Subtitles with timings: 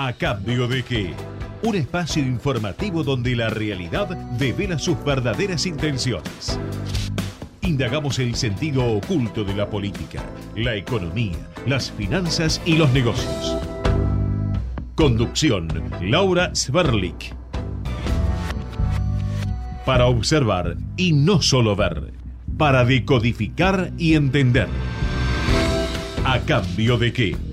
[0.00, 1.12] ¿A cambio de qué?
[1.64, 4.06] Un espacio informativo donde la realidad
[4.38, 6.56] devela sus verdaderas intenciones.
[7.62, 10.22] Indagamos el sentido oculto de la política,
[10.54, 11.34] la economía,
[11.66, 13.56] las finanzas y los negocios.
[14.94, 15.66] Conducción,
[16.00, 17.34] Laura Sverlik.
[19.84, 22.12] Para observar y no solo ver,
[22.56, 24.68] para decodificar y entender.
[26.24, 27.47] ¿A cambio de qué?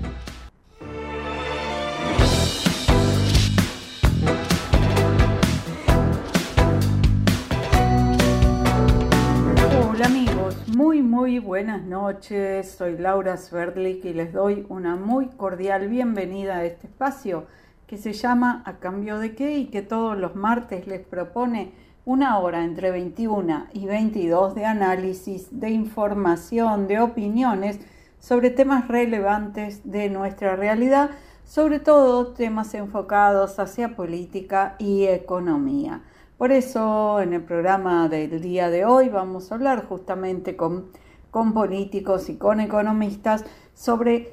[11.76, 12.70] Buenas noches.
[12.70, 17.44] Soy Laura Sverdlik y les doy una muy cordial bienvenida a este espacio
[17.86, 21.72] que se llama A cambio de qué y que todos los martes les propone
[22.06, 27.78] una hora entre 21 y 22 de análisis, de información, de opiniones
[28.20, 31.10] sobre temas relevantes de nuestra realidad,
[31.44, 36.00] sobre todo temas enfocados hacia política y economía.
[36.38, 40.90] Por eso en el programa del día de hoy vamos a hablar justamente con,
[41.36, 44.32] con políticos y con economistas sobre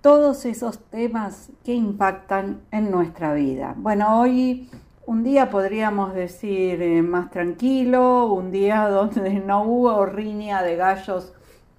[0.00, 3.74] todos esos temas que impactan en nuestra vida.
[3.76, 4.68] Bueno, hoy
[5.06, 11.32] un día podríamos decir eh, más tranquilo, un día donde no hubo riña de gallos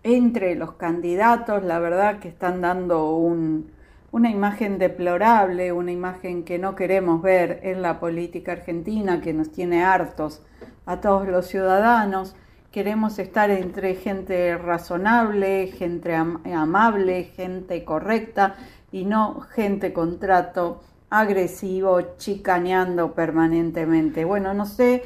[0.03, 6.75] entre los candidatos, la verdad que están dando una imagen deplorable, una imagen que no
[6.75, 10.41] queremos ver en la política argentina, que nos tiene hartos
[10.85, 12.37] a todos los ciudadanos.
[12.71, 18.55] Queremos estar entre gente razonable, gente amable, gente correcta
[18.93, 24.23] y no gente con trato agresivo, chicaneando permanentemente.
[24.23, 25.03] Bueno, no sé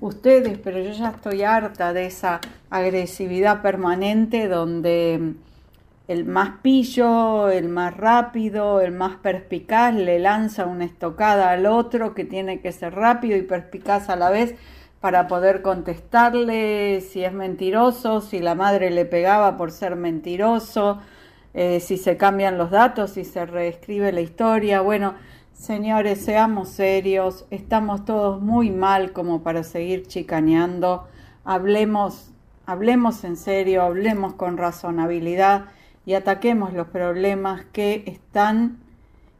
[0.00, 5.34] ustedes, pero yo ya estoy harta de esa agresividad permanente donde
[6.08, 12.12] el más pillo, el más rápido, el más perspicaz le lanza una estocada al otro
[12.12, 14.56] que tiene que ser rápido y perspicaz a la vez
[15.04, 20.98] para poder contestarle si es mentiroso, si la madre le pegaba por ser mentiroso,
[21.52, 24.80] eh, si se cambian los datos, si se reescribe la historia.
[24.80, 25.12] Bueno,
[25.52, 31.06] Señores, seamos serios, estamos todos muy mal como para seguir chicaneando.
[31.44, 32.32] Hablemos,
[32.64, 35.66] hablemos en serio, hablemos con razonabilidad
[36.06, 38.78] y ataquemos los problemas que están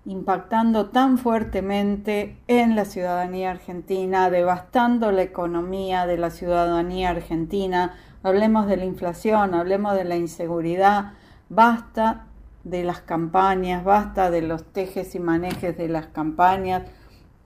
[0.07, 7.95] impactando tan fuertemente en la ciudadanía argentina, devastando la economía de la ciudadanía argentina.
[8.23, 11.13] Hablemos de la inflación, hablemos de la inseguridad.
[11.49, 12.27] Basta
[12.65, 16.83] de las campañas, basta de los tejes y manejes de las campañas,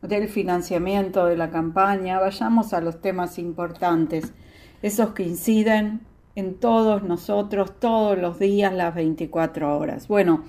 [0.02, 4.32] del financiamiento de la campaña, vayamos a los temas importantes,
[4.80, 10.06] esos que inciden en todos nosotros todos los días, las 24 horas.
[10.06, 10.44] Bueno,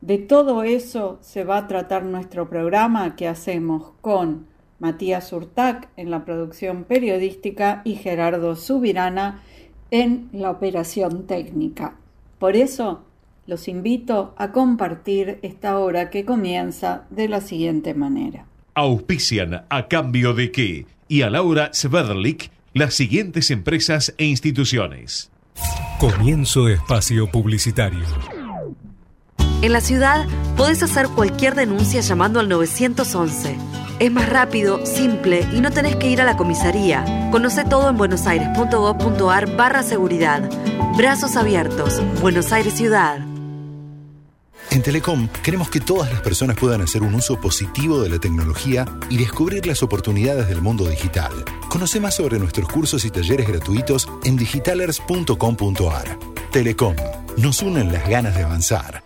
[0.00, 4.46] de todo eso se va a tratar nuestro programa que hacemos con
[4.78, 9.42] Matías Urtac en la producción periodística y Gerardo Subirana
[9.90, 11.96] en la operación técnica.
[12.38, 13.04] Por eso
[13.46, 18.46] los invito a compartir esta hora que comienza de la siguiente manera.
[18.74, 25.30] Auspician a cambio de qué y a Laura Sverlik las siguientes empresas e instituciones.
[25.98, 28.35] Comienzo espacio publicitario.
[29.62, 33.56] En la ciudad podés hacer cualquier denuncia llamando al 911.
[33.98, 37.30] Es más rápido, simple y no tenés que ir a la comisaría.
[37.32, 40.48] Conoce todo en buenosaires.gov.ar barra seguridad.
[40.96, 42.02] Brazos abiertos.
[42.20, 43.20] Buenos Aires Ciudad.
[44.70, 48.84] En Telecom queremos que todas las personas puedan hacer un uso positivo de la tecnología
[49.08, 51.32] y descubrir las oportunidades del mundo digital.
[51.70, 56.18] Conoce más sobre nuestros cursos y talleres gratuitos en digitalers.com.ar.
[56.52, 56.96] Telecom,
[57.38, 59.05] nos unen las ganas de avanzar.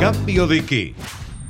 [0.00, 0.94] Cambio de qué?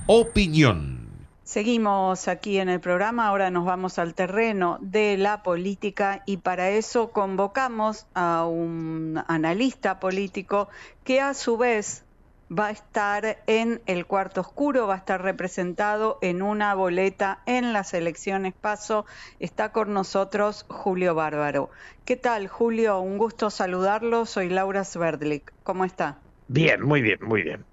[0.07, 1.09] Opinión.
[1.43, 6.71] Seguimos aquí en el programa, ahora nos vamos al terreno de la política y para
[6.71, 10.69] eso convocamos a un analista político
[11.03, 12.05] que a su vez
[12.57, 17.73] va a estar en el cuarto oscuro, va a estar representado en una boleta en
[17.73, 19.07] las elecciones PASO.
[19.41, 21.71] Está con nosotros Julio Bárbaro.
[22.05, 23.01] ¿Qué tal, Julio?
[23.01, 24.25] Un gusto saludarlo.
[24.25, 25.53] Soy Laura Sverdlik.
[25.65, 26.19] ¿Cómo está?
[26.47, 27.65] Bien, muy bien, muy bien.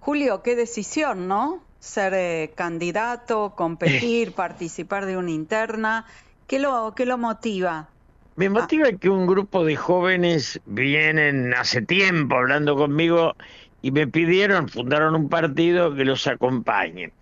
[0.00, 1.62] Julio, qué decisión, ¿no?
[1.80, 6.06] ser eh, candidato, competir, participar de una interna?
[6.46, 7.88] ¿Qué lo, qué lo motiva?
[8.36, 13.34] Me motiva que un grupo de jóvenes vienen hace tiempo hablando conmigo
[13.82, 17.12] y me pidieron, fundaron un partido que los acompañe.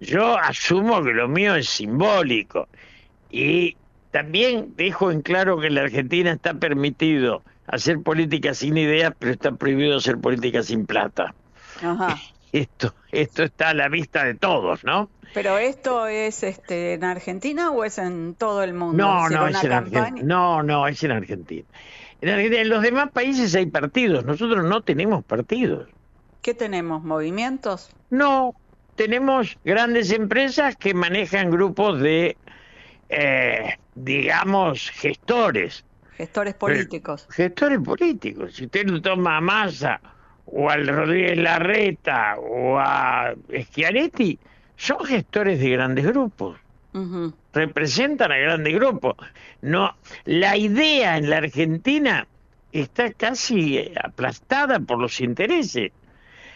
[0.00, 2.68] Yo asumo que lo mío es simbólico
[3.30, 3.76] y
[4.10, 9.32] también dejo en claro que en la Argentina está permitido hacer política sin ideas, pero
[9.32, 11.34] está prohibido hacer política sin plata.
[11.82, 12.16] Ajá.
[12.52, 15.10] Esto, esto está a la vista de todos, ¿no?
[15.34, 18.96] Pero esto es este en Argentina o es en todo el mundo?
[18.96, 19.72] No, ¿Hacer no, es en?
[19.72, 20.20] Argentina.
[20.22, 21.66] No, no, es en Argentina.
[22.20, 25.88] En Argentina, en los demás países hay partidos, nosotros no tenemos partidos.
[26.42, 27.02] ¿Qué tenemos?
[27.02, 27.90] ¿Movimientos?
[28.10, 28.54] No,
[28.94, 32.36] tenemos grandes empresas que manejan grupos de,
[33.08, 35.84] eh, digamos, gestores.
[36.16, 37.26] Gestores políticos.
[37.30, 38.54] Gestores políticos.
[38.54, 40.00] Si usted lo toma a Massa
[40.46, 44.38] o al Rodríguez Larreta o a Schiaretti,
[44.76, 46.58] son gestores de grandes grupos.
[47.52, 49.16] Representan a grandes grupos.
[49.62, 52.26] No, la idea en la Argentina
[52.70, 55.90] está casi aplastada por los intereses.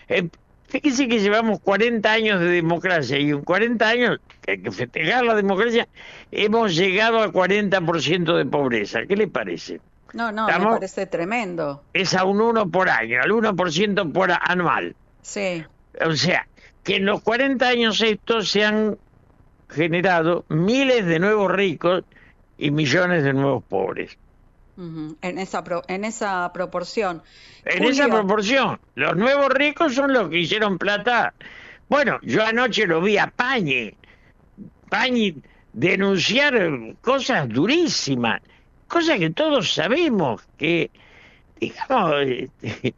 [0.09, 0.29] Eh,
[0.69, 5.25] fíjese que llevamos 40 años de democracia y en 40 años, que hay que festejar
[5.25, 5.89] la democracia,
[6.31, 9.07] hemos llegado al 40% de pobreza.
[9.07, 9.81] ¿Qué le parece?
[10.15, 11.83] No, no, me Estamos- parece tremendo.
[11.93, 14.95] Es a un 1 por año, al 1% por anual.
[15.23, 15.65] Sí.
[16.05, 16.47] O sea,
[16.83, 18.97] que en los 40 años estos se han
[19.69, 22.05] generado miles de nuevos ricos
[22.57, 24.17] y millones de nuevos pobres.
[25.23, 27.21] En esa pro- en esa proporción.
[27.65, 31.35] En Julio, esa proporción, los nuevos ricos son los que hicieron plata.
[31.89, 33.93] Bueno, yo anoche lo vi a Pañi,
[34.89, 35.35] Pañi
[35.73, 36.55] denunciar
[37.01, 38.41] cosas durísimas,
[38.89, 40.91] cosas que todos sabemos, que,
[41.61, 42.95] digamos, este,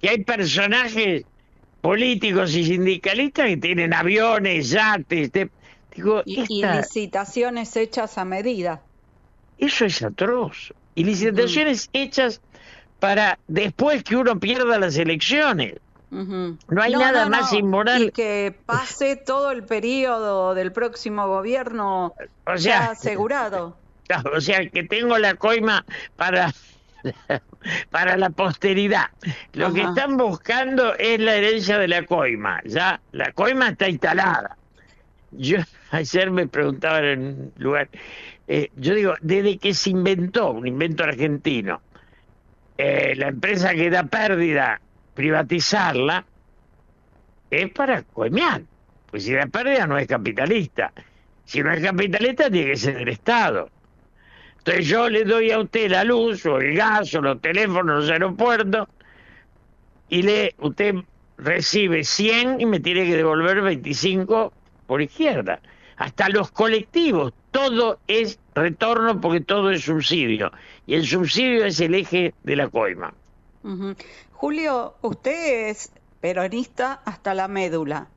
[0.00, 1.24] que hay personajes
[1.80, 5.50] políticos y sindicalistas que tienen aviones, yates, te-
[5.94, 8.82] digo, Y, y esta- licitaciones hechas a medida.
[9.58, 10.72] eso es atroz.
[10.94, 12.40] Y licitaciones hechas
[12.98, 15.74] para después que uno pierda las elecciones.
[16.10, 16.56] Ujú.
[16.68, 18.02] No hay nada más inmoral.
[18.04, 22.14] Y que pase todo el periodo del próximo gobierno
[22.46, 23.76] O ya sea, asegurado.
[24.32, 25.84] O sea que tengo la coima
[26.16, 26.52] para
[27.90, 29.10] para la posteridad.
[29.52, 32.60] Lo que están buscando es la herencia de la coima.
[32.64, 34.56] Ya la coima está instalada.
[35.30, 35.58] Yo
[35.90, 37.88] ayer me preguntaban en un lugar,
[38.46, 41.82] eh, yo digo, desde que se inventó, un invento argentino,
[42.76, 44.80] eh, la empresa que da pérdida,
[45.14, 46.24] privatizarla,
[47.50, 48.62] es para coimear.
[49.10, 50.92] Pues si da pérdida no es capitalista.
[51.44, 53.70] Si no es capitalista tiene que ser del Estado.
[54.68, 58.10] Entonces yo le doy a usted la luz o el gas o los teléfonos, los
[58.10, 58.86] aeropuertos
[60.10, 60.94] y le usted
[61.38, 64.52] recibe 100 y me tiene que devolver 25
[64.86, 65.60] por izquierda.
[65.96, 70.52] Hasta los colectivos, todo es retorno porque todo es subsidio.
[70.86, 73.14] Y el subsidio es el eje de la coima.
[74.32, 78.08] Julio, usted es peronista hasta la médula.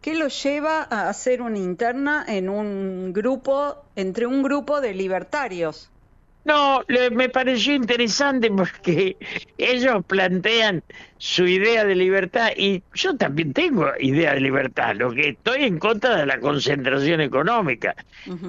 [0.00, 5.91] ¿Qué lo lleva a hacer una interna en un grupo, entre un grupo de libertarios?
[6.44, 9.16] No, le- me pareció interesante porque
[9.58, 10.82] ellos plantean
[11.16, 15.78] su idea de libertad y yo también tengo idea de libertad, lo que estoy en
[15.78, 17.94] contra de la concentración económica.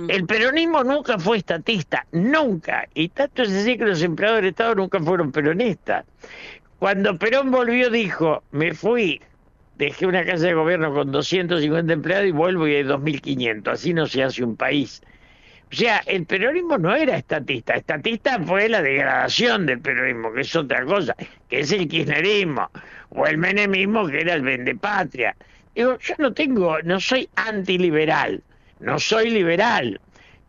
[0.08, 4.76] El peronismo nunca fue estatista, nunca, y tanto es así que los empleados del Estado
[4.76, 6.06] nunca fueron peronistas.
[6.80, 9.22] Cuando Perón volvió dijo, me fui,
[9.76, 14.06] dejé una casa de gobierno con 250 empleados y vuelvo y hay 2.500, así no
[14.08, 15.02] se hace un país.
[15.74, 17.74] O sea, el peronismo no era estatista.
[17.74, 21.16] Estatista fue la degradación del peronismo, que es otra cosa,
[21.50, 22.70] que es el kirchnerismo,
[23.10, 25.36] o el menemismo, que era el vendepatria.
[25.74, 28.44] Digo, yo no tengo, no soy antiliberal,
[28.82, 30.00] no soy liberal,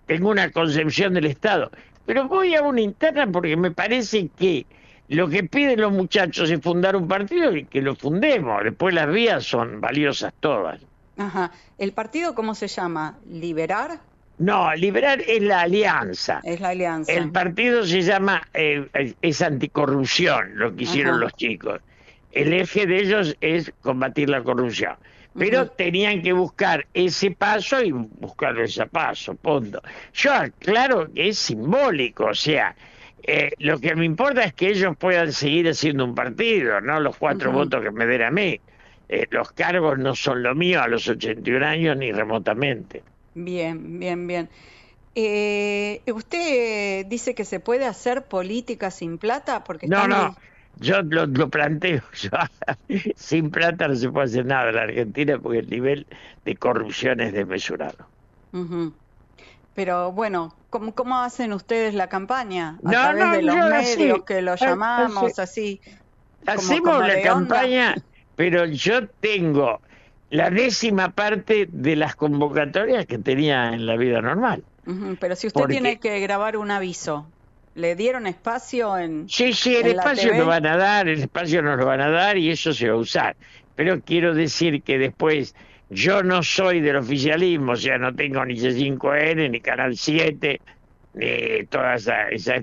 [0.05, 1.71] tengo una concepción del Estado,
[2.05, 4.67] pero voy a una interna porque me parece que
[5.09, 8.63] lo que piden los muchachos es fundar un partido y que lo fundemos.
[8.63, 10.83] Después las vías son valiosas todas.
[11.17, 11.51] Ajá.
[11.79, 13.17] ¿El partido cómo se llama?
[13.27, 14.01] ¿Liberar?
[14.39, 16.41] No, liberar es la alianza.
[16.43, 17.13] Es la alianza.
[17.13, 21.21] El partido se llama, eh, es anticorrupción, lo que hicieron Ajá.
[21.21, 21.81] los chicos.
[22.33, 24.97] El eje de ellos es combatir la corrupción.
[25.37, 29.83] Pero tenían que buscar ese paso y buscar ese paso, punto.
[30.13, 32.75] Yo aclaro que es simbólico, o sea,
[33.23, 37.17] eh, lo que me importa es que ellos puedan seguir haciendo un partido, no los
[37.17, 38.61] cuatro votos que me den a mí.
[39.09, 43.03] Eh, los cargos no son lo mío a los 81 años ni remotamente.
[43.35, 44.51] Bien, bien, bien.
[45.15, 49.65] Eh, ¿Usted dice que se puede hacer política sin plata?
[49.65, 50.37] Porque No, no.
[50.77, 52.31] Yo lo, lo planteo, yo,
[53.15, 56.07] sin plata no se puede hacer nada en la Argentina porque el nivel
[56.45, 58.11] de corrupción es desmesurado.
[59.75, 62.79] Pero bueno, ¿cómo, cómo hacen ustedes la campaña?
[62.85, 65.81] ¿A No, través no, de los medios así, que lo llamamos así.
[65.81, 65.81] así?
[66.41, 67.23] como- Hacemos como la onda?
[67.23, 67.95] campaña,
[68.37, 69.81] pero yo tengo
[70.35, 74.65] la décima parte de las convocatorias que tenía en la vida normal.
[75.21, 77.29] Pero si usted Porque- tiene que grabar un aviso,
[77.77, 79.29] ¿le dieron espacio en...?
[79.29, 82.37] Sí, sí, el espacio lo van a dar, el espacio nos lo van a dar
[82.37, 83.37] y eso se va a usar.
[83.77, 85.55] Pero quiero decir que después
[85.89, 90.61] yo no soy del oficialismo, o sea, no tengo ni C5N, ni Canal 7,
[91.15, 92.55] ni toda esa, esa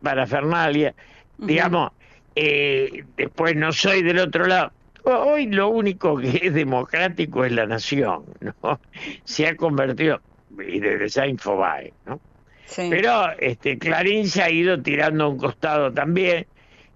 [0.00, 0.94] parafernalia.
[1.36, 1.90] Digamos,
[2.36, 4.70] eh, después no soy del otro lado.
[5.04, 8.80] Ho- Hoy lo único que es democrático es la nación, ¿no?
[9.24, 10.20] Se ha convertido,
[10.58, 12.20] y desde esa Infobae, ¿no?
[12.66, 12.88] Sí.
[12.90, 16.46] Pero este, Clarín se ha ido tirando a un costado también.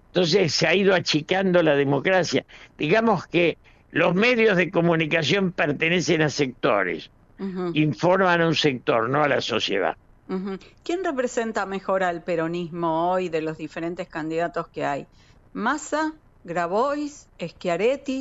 [0.07, 2.45] Entonces se ha ido achicando la democracia.
[2.77, 3.57] Digamos que
[3.91, 7.11] los medios de comunicación pertenecen a sectores,
[7.73, 9.95] informan a un sector, no a la sociedad.
[10.83, 15.05] ¿Quién representa mejor al peronismo hoy de los diferentes candidatos que hay?
[15.53, 16.13] ¿Massa,
[16.49, 17.13] Grabois,
[17.49, 18.17] Schiaretti?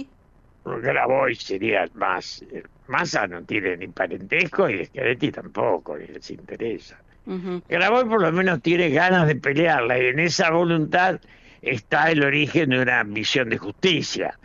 [0.64, 2.42] Grabois sería más.
[2.42, 7.02] eh, Massa no tiene ni parentesco y Schiaretti tampoco, ni les interesa.
[7.26, 11.21] Ujú, Grabois por lo menos tiene ganas de pelearla y en esa voluntad
[11.61, 14.38] está el origen de una visión de justicia.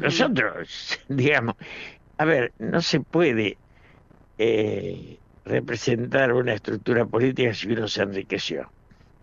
[0.00, 1.54] Nosotros, digamos,
[2.18, 3.60] a ver, no se puede
[4.38, 8.72] eh, representar una estructura política si uno se enriqueció.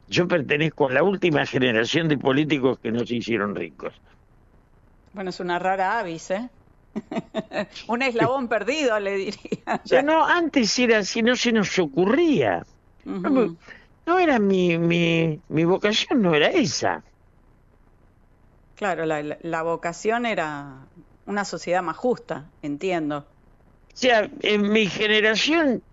[0.08, 3.94] Yo pertenezco a la última generación de políticos que no se hicieron ricos.
[5.12, 6.52] Bueno, es una rara avis, ¿eh?
[7.88, 9.84] Un eslabón perdido, le diría.
[9.90, 12.54] Sea, no, antes era así, no se nos ocurría.
[14.08, 17.04] No era mi, mi, mi vocación, no era esa.
[18.74, 20.90] Claro, la, la- la vocación era
[21.26, 23.36] una sociedad más justa, entiendo.
[23.94, 25.84] O sea, en mi generación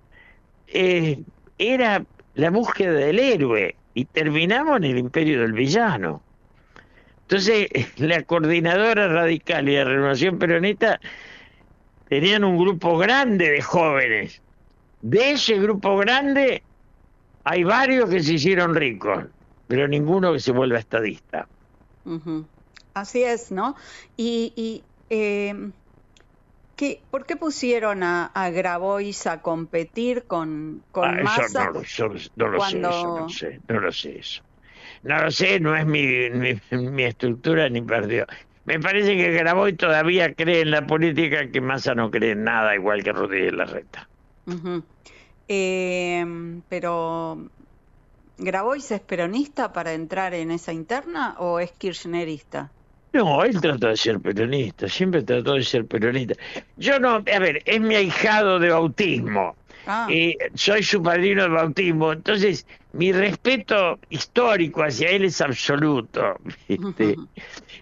[0.68, 1.24] eh,
[1.58, 6.22] era la búsqueda del héroe y terminamos en el imperio del villano.
[7.22, 7.68] Entonces,
[7.98, 11.00] la coordinadora radical y la renovación peronista
[12.08, 14.42] tenían un grupo grande de jóvenes.
[15.00, 16.62] De ese grupo grande
[17.44, 19.24] hay varios que se hicieron ricos,
[19.66, 21.48] pero ninguno que se vuelva estadista.
[22.94, 23.74] Así es, ¿no?
[24.16, 25.70] Y, y eh,
[26.82, 31.64] ¿qué, ¿por qué pusieron a, a Grabois a competir con, con Ah, eso Massa?
[31.72, 34.42] no, yo no lo sé, eso no sé, no lo sé eso.
[35.02, 38.26] No lo sé, no es mi, mi, mi estructura ni partido.
[38.64, 42.74] Me parece que Graboy todavía cree en la política que Massa no cree en nada,
[42.76, 44.10] igual que Rodríguez Larreta.
[44.46, 44.84] Ujú.
[45.48, 46.24] Eh,
[46.68, 47.52] pero,
[48.36, 52.74] ¿Grabois es peronista para entrar en esa interna o es kirchnerista?
[53.12, 56.34] No, él trató de ser peronista, siempre trató de ser peronista.
[56.76, 59.54] Yo no, a ver, es mi ahijado de bautismo.
[59.86, 66.36] Ah, y soy su padrino de bautismo, entonces mi respeto histórico hacia él es absoluto.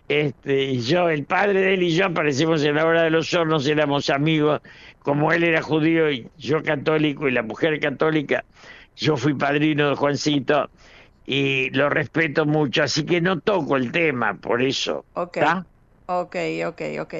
[0.08, 3.32] Este, y yo, el padre de él y yo aparecemos en la hora de los
[3.32, 4.60] hornos, éramos amigos,
[5.04, 8.44] como él era judío y yo católico y la mujer católica,
[8.96, 10.68] yo fui padrino de Juancito
[11.26, 15.04] y lo respeto mucho, así que no toco el tema por eso.
[15.14, 15.36] ok.
[15.36, 15.66] ¿está?
[16.06, 16.36] Ok,
[16.66, 17.14] ok, ok.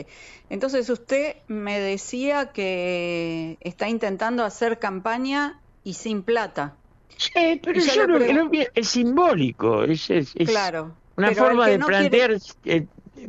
[0.49, 6.76] Entonces usted me decía que está intentando hacer campaña y sin plata.
[7.16, 10.97] Sí, pero yo le no- es simbólico, es, es- es- Claro.
[11.16, 12.87] Una forma de no quiere- plantear, eh,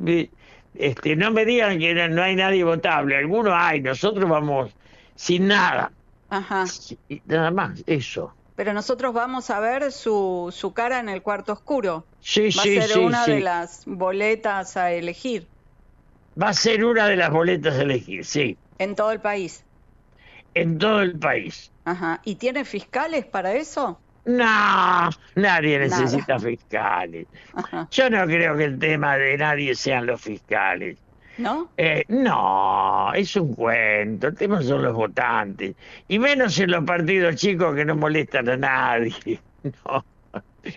[0.08, 0.30] eh,
[0.74, 4.72] este, no me digan que no, no hay nadie votable, algunos hay, nosotros vamos
[5.16, 5.92] sin nada,
[6.30, 6.66] Ajá.
[6.66, 8.34] Sí, nada más, eso.
[8.62, 12.10] Pero nosotros vamos a ver su, su cara en el cuarto oscuro.
[12.20, 15.52] Sí, Va sí, a ser sí, una de las boletas a elegir
[16.42, 19.66] Va a ser una de las boletas a elegir, sí, en todo el país.
[20.54, 21.74] en todo el país.
[21.86, 22.22] Ajá.
[22.26, 24.04] ¿Y tiene fiscales para eso?
[24.26, 26.20] No, nadie Nada.
[26.20, 27.28] necesita fiscales.
[27.54, 27.92] Ajá.
[27.92, 31.01] Yo no creo que el tema de nadie sean los fiscales.
[31.38, 31.70] ¿No?
[31.78, 35.76] Eh, no, es un cuento, el tema son los votantes,
[36.08, 39.40] y menos en los partidos chicos que no molestan a nadie.
[39.64, 40.04] No,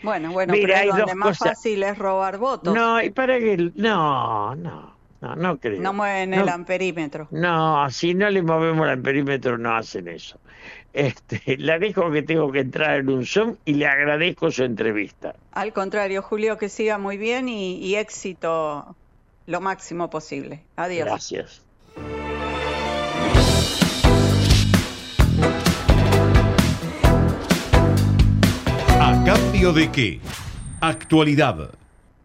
[0.03, 1.55] Bueno, bueno, Mira, pero es donde más cosas.
[1.57, 2.75] fácil es robar votos.
[2.75, 3.71] no, y para que...
[3.77, 5.81] No, no, no, no creo.
[5.81, 6.43] No mueven No.
[6.43, 7.29] el amperímetro.
[7.31, 10.39] No, si no le movemos el perímetro no hacen eso.
[10.93, 15.35] Este, la dejo que tengo que entrar en un Zoom y le agradezco su entrevista.
[15.53, 18.97] Al contrario, Julio, que siga muy bien y, y éxito
[19.47, 20.65] lo máximo posible.
[20.77, 21.07] Adiós.
[21.07, 21.63] Gracias.
[29.01, 30.21] ¿A cambio de qué?
[30.81, 31.71] Actualidad.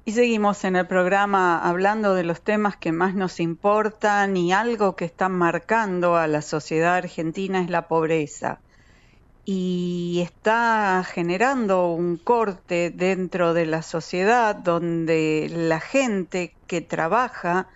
[0.05, 4.95] Y seguimos en el programa hablando de los temas que más nos importan y algo
[4.95, 8.59] que está marcando a la sociedad argentina es la pobreza.
[9.45, 17.67] Y está generando un corte dentro de la sociedad donde la gente que trabaja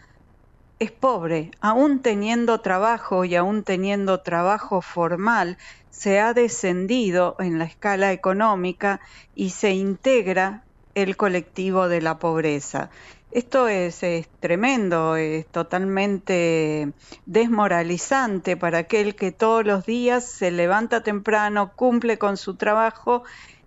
[0.80, 5.58] es pobre, aún teniendo trabajo y aún teniendo trabajo formal,
[5.90, 9.00] se ha descendido en la escala económica
[9.34, 12.90] y se integra el colectivo de la pobreza.
[13.34, 14.00] Esto es,
[14.40, 16.94] tremendo, es totalmente
[17.26, 23.24] desmoralizante para aquel que todos los días se levanta temprano, cumple con su trabajo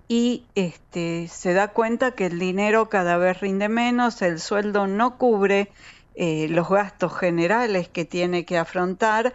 [0.07, 5.19] y este, se da cuenta que el dinero cada vez rinde menos, el sueldo no
[5.19, 5.73] cubre
[6.15, 9.35] eh, los gastos generales que tiene que afrontar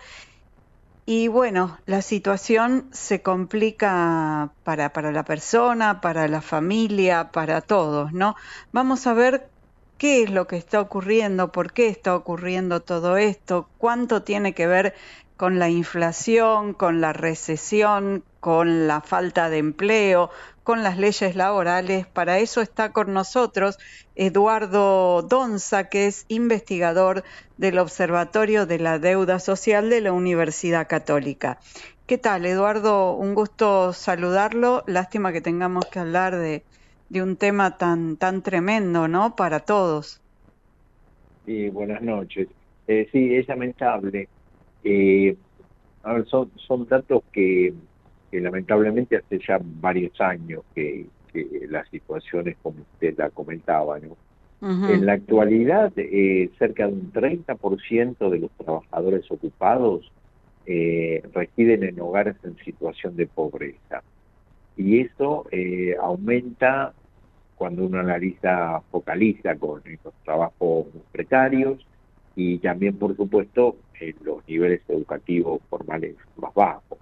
[1.06, 8.14] y bueno, la situación se complica para, para la persona, para la familia, para todos,
[8.14, 8.38] ¿no?
[8.72, 9.52] Vamos a ver
[10.02, 14.66] qué es lo que está ocurriendo, por qué está ocurriendo todo esto, cuánto tiene que
[14.66, 14.96] ver
[15.38, 20.32] con la inflación, con la recesión, con la falta de empleo,
[20.64, 22.08] con las leyes laborales.
[22.08, 23.78] Para eso está con nosotros
[24.16, 27.24] Eduardo Donza, que es investigador
[27.58, 31.60] del Observatorio de la Deuda Social de la Universidad Católica.
[32.08, 33.14] ¿Qué tal, Eduardo?
[33.14, 34.84] Un gusto saludarlo.
[34.88, 36.64] Lástima que tengamos que hablar de,
[37.20, 39.36] un tema tan, tan tremendo, ¿no?
[39.36, 40.22] Para todos.
[41.46, 42.48] Sí, buenas noches.
[42.88, 44.30] Eh, sí, es lamentable.
[44.84, 45.36] Eh,
[46.30, 47.74] son, son datos que
[48.32, 51.06] que lamentablemente hace ya varios años que,
[51.70, 54.18] la situación es como usted la comentaba, ¿no?
[54.62, 60.12] En la actualidad, eh, cerca de un 30% de los trabajadores ocupados
[60.66, 64.04] eh, residen en hogares en situación de pobreza.
[64.76, 66.94] Y eso eh, aumenta
[67.62, 71.86] cuando uno analiza, focaliza con los trabajos precarios
[72.36, 76.98] y también, por supuesto, en los niveles educativos formales más bajos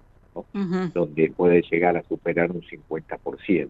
[0.92, 3.68] donde puede llegar a superar un 50%.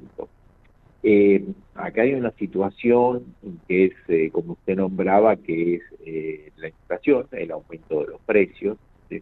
[1.05, 1.45] Eh,
[1.77, 3.37] acá hay una situación
[3.69, 8.21] que es, eh, como usted nombraba, que es eh, la inflación, el aumento de los
[8.23, 8.79] precios,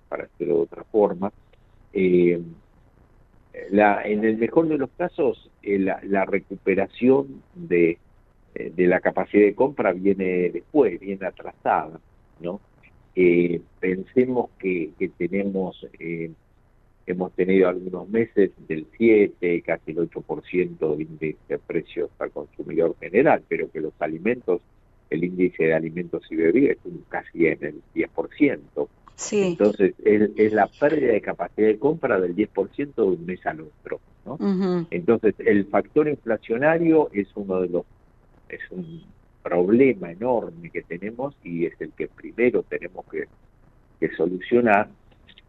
[0.09, 1.31] para hacerlo de otra forma.
[3.59, 7.99] Eh, la, en el mejor de los casos, la, la, recuperación de,
[8.55, 12.01] de la capacidad de compra viene después, viene atrasada,
[12.40, 12.61] ¿no?
[13.81, 15.85] pensemos que, que tenemos
[17.09, 22.97] Hemos tenido algunos meses del 7, casi el 8% de índice de precios al consumidor
[23.01, 24.61] general, pero que los alimentos,
[25.09, 28.88] el índice de alimentos y bebidas es casi en el 10%.
[29.19, 29.43] Sí.
[29.43, 34.01] Entonces, es, la pérdida de capacidad de compra del 10% de un mes al otro.
[34.25, 34.87] ¿no?
[34.91, 37.85] Entonces, el factor inflacionario es uno de los,
[38.49, 39.03] es un
[39.43, 43.27] problema enorme que tenemos y es el que primero tenemos que,
[43.99, 44.89] que solucionar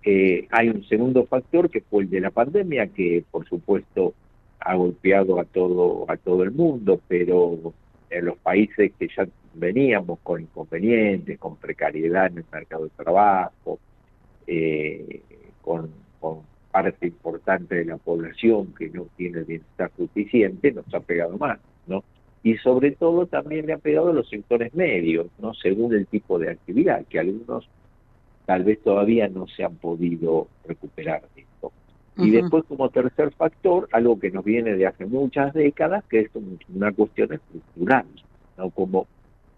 [0.03, 4.13] eh, hay un segundo factor que fue el de la pandemia, que por supuesto
[4.59, 7.73] ha golpeado a todo, a todo el mundo, pero
[8.09, 13.79] en los países que ya veníamos con inconvenientes, con precariedad en el mercado de trabajo,
[14.47, 15.21] eh,
[15.61, 16.39] con, con
[16.71, 22.03] parte importante de la población que no tiene bienestar suficiente, nos ha pegado más, ¿no?
[22.41, 25.53] Y sobre todo también le ha pegado a los sectores medios, ¿no?
[25.53, 27.67] Según el tipo de actividad, que algunos
[28.45, 31.71] tal vez todavía no se han podido recuperar de esto.
[32.17, 36.29] Y después como tercer factor, algo que nos viene de hace muchas décadas, que es
[36.73, 38.05] una cuestión estructural,
[38.57, 38.69] ¿no?
[38.71, 39.07] Como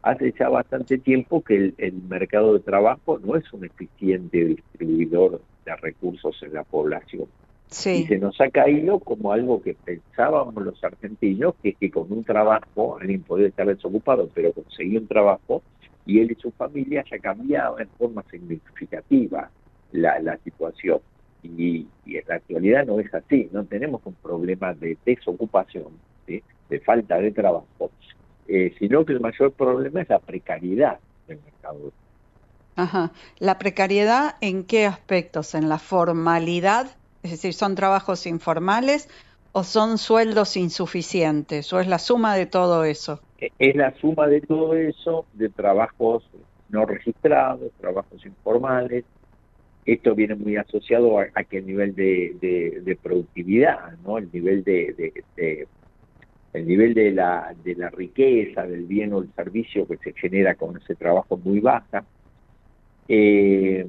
[0.02, 5.76] hace ya bastante tiempo que el, mercado de trabajo no es un eficiente distribuidor de
[5.76, 7.28] recursos en la población.
[7.70, 12.12] Y se nos ha caído como algo que pensábamos los argentinos, que es que con
[12.12, 15.62] un trabajo alguien podía estar desocupado, pero conseguir un trabajo
[16.06, 19.50] y él y su familia ya cambiaba en forma significativa
[19.94, 21.00] la, la situación.
[21.44, 25.88] Y, en la actualidad no es así, no tenemos un problema de desocupación,
[26.28, 27.90] de falta de trabajo,
[28.48, 31.92] eh, sino que el mayor problema es la precariedad del mercado.
[32.76, 33.12] Ajá.
[33.40, 35.56] ¿La precariedad en qué aspectos?
[35.56, 36.88] ¿En la formalidad?
[37.24, 39.10] Es decir, ¿son trabajos informales
[39.52, 41.72] o son sueldos insuficientes?
[41.74, 43.20] ¿O es la suma de todo eso?
[43.58, 46.24] es la suma de todo eso, de trabajos
[46.70, 49.04] no registrados, trabajos informales.
[49.86, 54.18] Esto viene muy asociado a, que el nivel de, productividad, ¿no?
[54.20, 55.18] El nivel de,
[56.54, 60.56] el nivel de la, de la riqueza, del bien o el servicio que se genera
[60.56, 62.04] con ese trabajo muy baja.
[63.08, 63.88] Eh,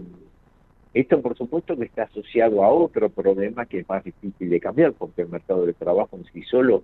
[0.94, 4.92] esto, por supuesto, que está asociado a otro problema que es más difícil de cambiar,
[4.92, 6.82] porque el mercado de trabajo en sí solo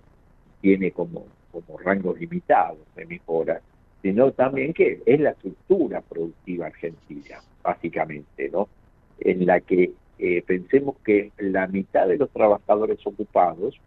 [0.61, 3.61] tiene como, como rangos limitados de mejora,
[4.01, 8.67] sino también que es la estructura productiva argentina, básicamente, ¿no?
[9.19, 13.79] En la que eh, pensemos que la mitad de los trabajadores ocupados,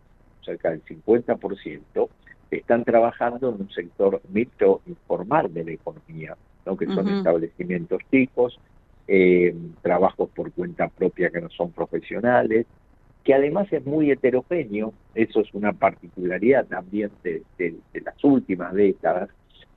[0.42, 2.08] cerca del 50%,
[2.50, 6.76] están trabajando en un sector mixto informal de la economía, ¿no?
[6.76, 8.58] que son establecimientos chicos,
[9.08, 12.66] eh, trabajos por cuenta propia que no son profesionales,
[13.24, 17.42] que además es muy heterogéneo, eso es una particularidad también de,
[18.04, 19.30] las últimas décadas,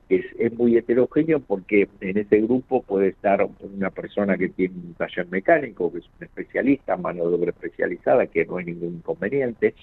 [0.09, 4.93] es, es, muy heterogéneo porque en ese grupo puede estar una persona que tiene un
[4.93, 9.73] taller mecánico, que es un especialista, mano de obra especializada, que no hay ningún inconveniente,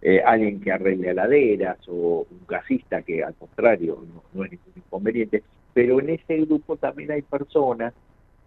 [0.00, 5.42] eh, alguien que arregle heladeras o un gasista que al contrario no, es ningún inconveniente,
[5.74, 7.92] pero en ese grupo también hay personas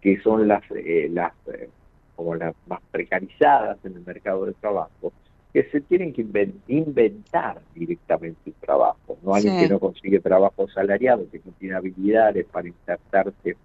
[0.00, 1.68] que son las, eh, las eh,
[2.16, 5.12] como las más precarizadas en el mercado de trabajo,
[5.52, 6.26] que se tienen que
[6.68, 12.46] inventar directamente un trabajo, no alguien que no consigue trabajo salariado, que no tiene habilidades
[12.46, 13.56] para insertarse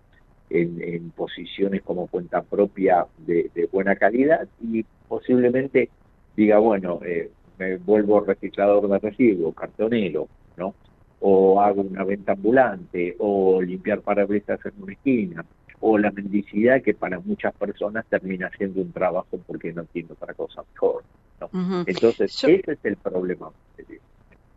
[0.50, 5.90] en, posiciones como cuenta propia de, buena calidad y posiblemente
[6.36, 10.74] diga, bueno, eh, me vuelvo reciclador de residuos, cartonero, ¿no?
[11.20, 15.46] O hago una venta ambulante, o limpiar parabrisas en una esquina,
[15.80, 20.34] o la mendicidad que para muchas personas termina siendo un trabajo porque no tiene otra
[20.34, 21.04] cosa mejor.
[21.40, 21.50] ¿no?
[21.86, 23.52] Entonces, ese es el problema.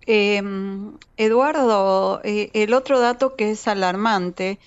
[0.06, 0.42] Eh,
[1.16, 4.58] Eduardo, eh, el otro dato que es alarmante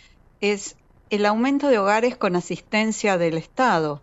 [0.41, 0.77] es
[1.09, 4.01] el aumento de hogares con asistencia del Estado.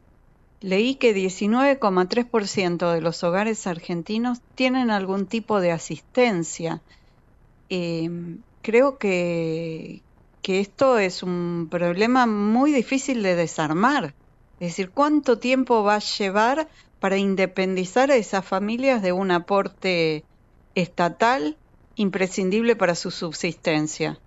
[0.60, 6.82] Leí que 19,3% de los hogares argentinos tienen algún tipo de asistencia.
[7.70, 10.02] Em, creo que,
[10.42, 14.14] que esto es un problema muy difícil de desarmar.
[14.58, 16.68] Es decir, ¿cuánto tiempo va a llevar
[16.98, 20.26] para independizar a esas familias de un aporte
[20.74, 21.56] estatal
[21.94, 24.20] imprescindible para su subsistencia?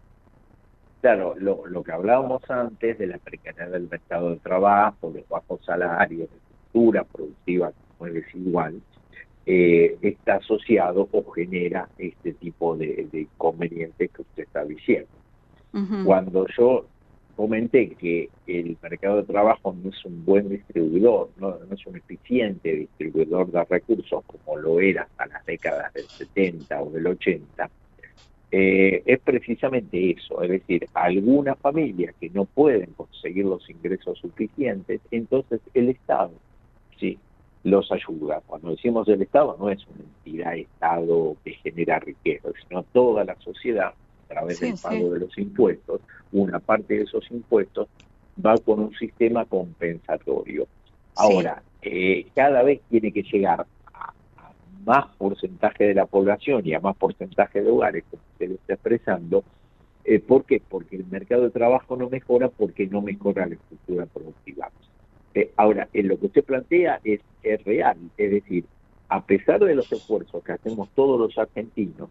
[1.04, 5.60] Claro, lo, lo que hablábamos antes de la precariedad del mercado de trabajo, los bajos
[5.66, 7.74] salarios, la estructura productiva
[8.06, 8.82] es desigual,
[9.46, 15.10] eh, está asociado o genera este tipo de, inconvenientes que usted está diciendo.
[16.06, 16.86] Cuando yo
[17.36, 21.98] comenté que el mercado de trabajo no es un buen distribuidor, no, no, es un
[21.98, 27.70] eficiente distribuidor de recursos como lo era hasta las décadas del 70 o del 80,
[28.56, 35.02] eh, es precisamente eso, es decir, algunas familias que no pueden conseguir los ingresos suficientes,
[35.10, 36.34] entonces el Estado
[37.00, 37.18] sí
[37.64, 38.44] los ayuda.
[38.46, 43.36] Cuando decimos el Estado, no es una entidad Estado que genera riqueza, sino toda la
[43.38, 47.88] sociedad, a través del pago de los impuestos, una parte de esos impuestos
[48.46, 50.68] va con un sistema compensatorio.
[51.16, 53.66] Ahora, eh, cada vez tiene que llegar
[54.86, 58.04] más porcentaje de la población y a más porcentaje de hogares,
[58.48, 59.44] lo está expresando.
[60.06, 60.62] Eh, ¿Por qué?
[60.68, 64.70] Porque el mercado de trabajo no mejora porque no mejora la estructura productiva.
[65.34, 67.22] Eh, ahora, en lo que usted plantea es
[67.66, 68.66] real, es decir,
[69.10, 72.10] a pesar de los esfuerzos que hacemos todos los argentinos,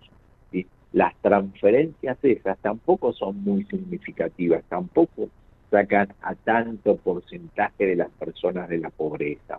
[0.93, 5.31] las transferencias esas tampoco son muy significativas, tampoco
[5.71, 9.59] sacan a tanto porcentaje de las personas de la pobreza.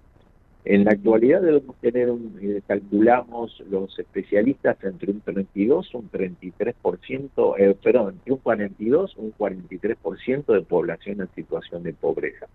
[0.65, 7.55] En la actualidad debemos tener, un, eh, calculamos los especialistas entre un 32, un 33%,
[7.57, 12.47] eh, perdón, entre un 42, un 43% de población en situación de pobreza.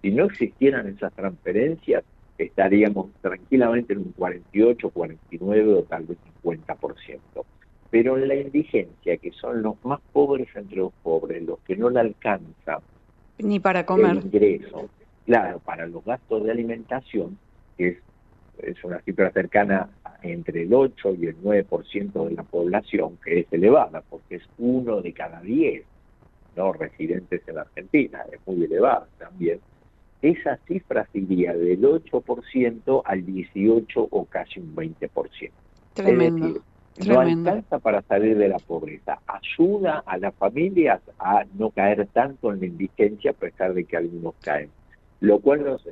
[0.00, 2.04] Si no existieran esas transferencias,
[2.38, 7.18] estaríamos tranquilamente en un 48, 49 o tal vez 50%.
[7.90, 11.90] Pero en la indigencia, que son los más pobres entre los pobres, los que no
[11.90, 12.80] le alcanza
[13.38, 14.88] ni para comer el ingreso,
[15.26, 17.38] claro, para los gastos de alimentación,
[17.76, 17.98] que
[18.58, 19.88] es, una cifra cercana
[20.22, 25.02] entre el 8 y el 9% de la población, que es elevada, porque es uno
[25.02, 25.84] de cada 10
[26.56, 26.72] ¿no?
[26.72, 29.60] residentes en la Argentina, es muy elevada también.
[30.22, 35.50] Esa cifra sería del 8% al 18 o casi un 20%.
[35.92, 36.46] Tremendo.
[36.46, 36.62] Es decir,
[37.04, 39.18] no alcanza para salir de la pobreza.
[39.26, 43.98] Ayuda a las familias a no caer tanto en la indigencia a pesar de que
[43.98, 44.70] algunos caen
[45.20, 45.82] lo cual nos,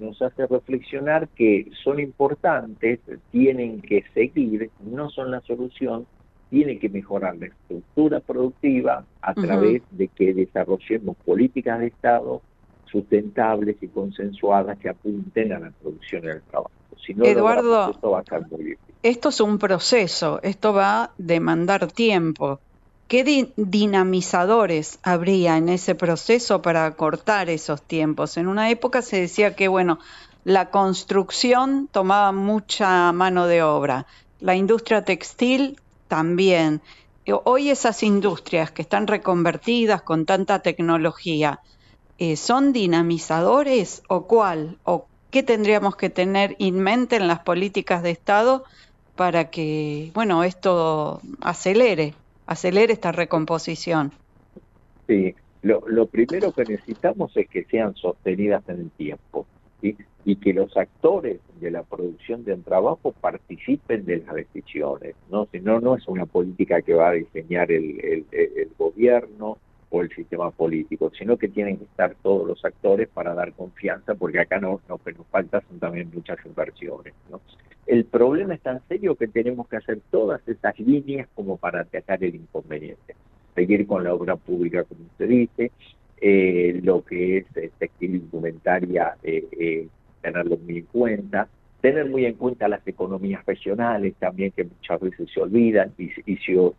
[0.00, 6.06] nos, hace reflexionar que son importantes, tienen que seguir, no son la solución,
[6.50, 12.42] tiene que mejorar la estructura productiva a través de que desarrollemos políticas de Estado
[12.90, 16.70] sustentables y consensuadas que apunten a la producción y al trabajo.
[17.04, 18.94] Si no Eduardo, esto va a ser muy difícil.
[19.02, 22.60] Esto es un proceso, esto va a demandar tiempo.
[23.08, 28.38] ¿Qué dinamizadores habría en ese proceso para cortar esos tiempos?
[28.38, 29.98] En una época se decía que, bueno,
[30.44, 34.06] la construcción tomaba mucha mano de obra,
[34.40, 36.80] La industria textil también.
[37.44, 41.60] Hoy esas industrias que están reconvertidas con tanta tecnología,
[42.18, 44.78] eh, ¿son dinamizadores o cuál?
[44.84, 48.64] ¿O qué tendríamos que tener en mente en las políticas de Estado
[49.14, 52.14] para que, bueno, esto acelere,
[52.46, 54.12] acelere esta recomposición?
[55.06, 59.46] Sí, lo, lo primero que necesitamos es que sean sostenidas en el tiempo
[60.24, 65.14] y que los actores de la producción del trabajo participen de las decisiones.
[65.30, 65.46] ¿no?
[65.52, 69.58] Si no, no es una política que va a diseñar el, el, gobierno
[70.02, 74.40] el sistema político, sino que tienen que estar todos los actores para dar confianza, porque
[74.40, 77.14] acá no, lo que nos falta son también muchas inversiones.
[77.30, 77.40] ¿no?
[77.86, 82.22] El problema es tan serio que tenemos que hacer todas esas líneas como para atacar
[82.24, 83.14] el inconveniente.
[83.54, 85.70] Seguir con la obra pública, como usted dice,
[86.20, 87.46] eh, lo que es
[87.78, 89.88] textil indumentaria, eh, eh,
[90.22, 91.48] tenerlo muy en cuenta,
[91.84, 96.22] tener muy en cuenta las economías regionales también que muchas veces se olvidan y, se,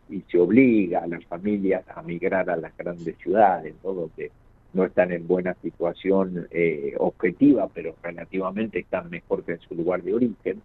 [0.09, 4.31] y obliga a las familias a migrar a las grandes ciudades, donde
[4.73, 10.01] no están en buena situación eh, objetiva, pero relativamente están mejor que en su lugar
[10.01, 10.59] de origen.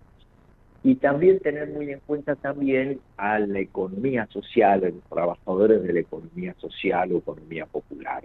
[0.82, 5.92] Y también tener muy en cuenta también a la economía social, a los trabajadores de
[5.92, 8.22] la economía social o economía popular.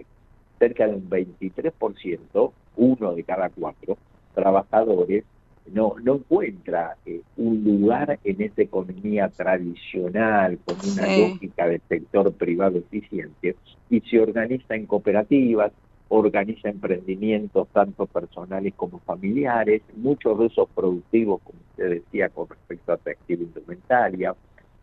[0.58, 3.98] Cerca de un 23%, uno de cada cuatro,
[4.34, 5.24] trabajadores
[5.72, 12.32] no, no encuentra eh, un lugar en esa economía tradicional con una lógica del sector
[12.32, 13.56] privado eficiente
[13.90, 15.72] y se organiza en cooperativas,
[16.08, 22.92] organiza emprendimientos tanto personales como familiares, muchos de esos productivos, como usted decía, con respecto
[22.92, 24.34] a textil indumentaria,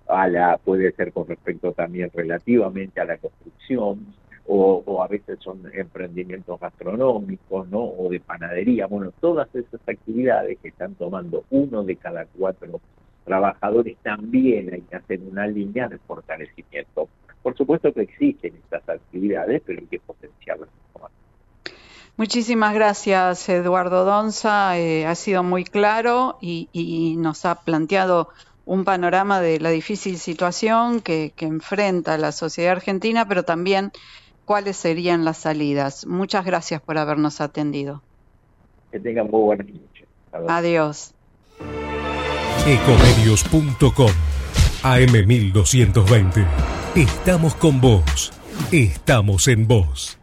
[0.07, 4.13] a la, puede ser con respecto también relativamente a la construcción,
[4.45, 7.83] o, a veces son emprendimientos gastronómicos, ¿no?
[7.83, 8.87] O de panadería.
[8.87, 12.81] Bueno, todas esas actividades que están tomando uno de cada cuatro
[13.23, 17.07] trabajadores también hay que hacer una línea de fortalecimiento.
[17.41, 20.69] Por supuesto que existen estas actividades, pero hay que potenciarlas.
[22.15, 24.77] Muchísimas gracias, Eduardo Donza.
[24.77, 28.29] Eh, ha sido muy claro y, y, nos ha planteado
[28.65, 33.91] un panorama de la difícil situación que, que enfrenta la sociedad argentina, pero también
[34.45, 36.05] cuáles serían las salidas.
[36.05, 38.01] Muchas gracias por habernos atendido.
[38.91, 40.07] Que tengan muy buenas noches.
[40.47, 41.13] Adiós.
[42.65, 44.11] Ecomedios.com
[44.83, 46.45] AM1220.
[46.95, 48.31] Estamos con vos.
[48.71, 50.22] Estamos en vos.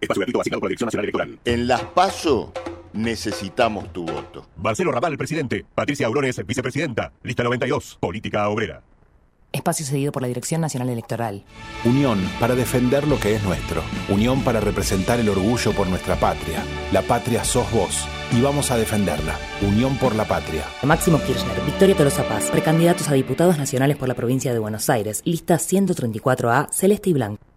[0.00, 1.38] Espacio gratuito asignado por la Dirección Nacional Electoral.
[1.44, 2.52] En Las PASO
[2.92, 4.46] necesitamos tu voto.
[4.56, 5.64] Marcelo Raval, presidente.
[5.74, 7.12] Patricia Aurones, vicepresidenta.
[7.22, 8.82] Lista 92, Política Obrera.
[9.50, 11.42] Espacio cedido por la Dirección Nacional Electoral.
[11.84, 13.82] Unión para defender lo que es nuestro.
[14.10, 16.62] Unión para representar el orgullo por nuestra patria.
[16.92, 18.06] La patria sos vos.
[18.30, 19.36] Y vamos a defenderla.
[19.62, 20.64] Unión por la patria.
[20.82, 25.22] Máximo Kirchner, Victoria Tolosa Paz, precandidatos a diputados nacionales por la provincia de Buenos Aires.
[25.24, 27.47] Lista 134A, Celeste y Blanco.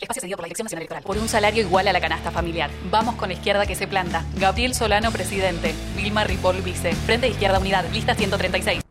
[0.00, 1.02] Espacio cedido por la Dirección Nacional Electoral.
[1.02, 2.70] Por un salario igual a la canasta familiar.
[2.90, 4.24] Vamos con la izquierda que se planta.
[4.38, 5.74] Gabriel Solano, presidente.
[5.96, 6.92] Vilma Ripoll, vice.
[6.94, 8.82] Frente de Izquierda Unidad, lista 136.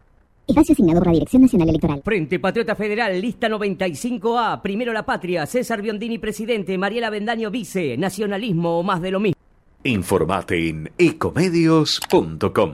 [0.47, 2.01] Espacio asignado por la Dirección Nacional Electoral.
[2.03, 4.61] Frente Patriota Federal, lista 95A.
[4.61, 5.45] Primero la patria.
[5.45, 6.77] César Biondini, presidente.
[6.77, 7.97] Mariela Bendaño, vice.
[7.97, 9.37] Nacionalismo o más de lo mismo.
[9.83, 12.73] Informate en ecomedios.com.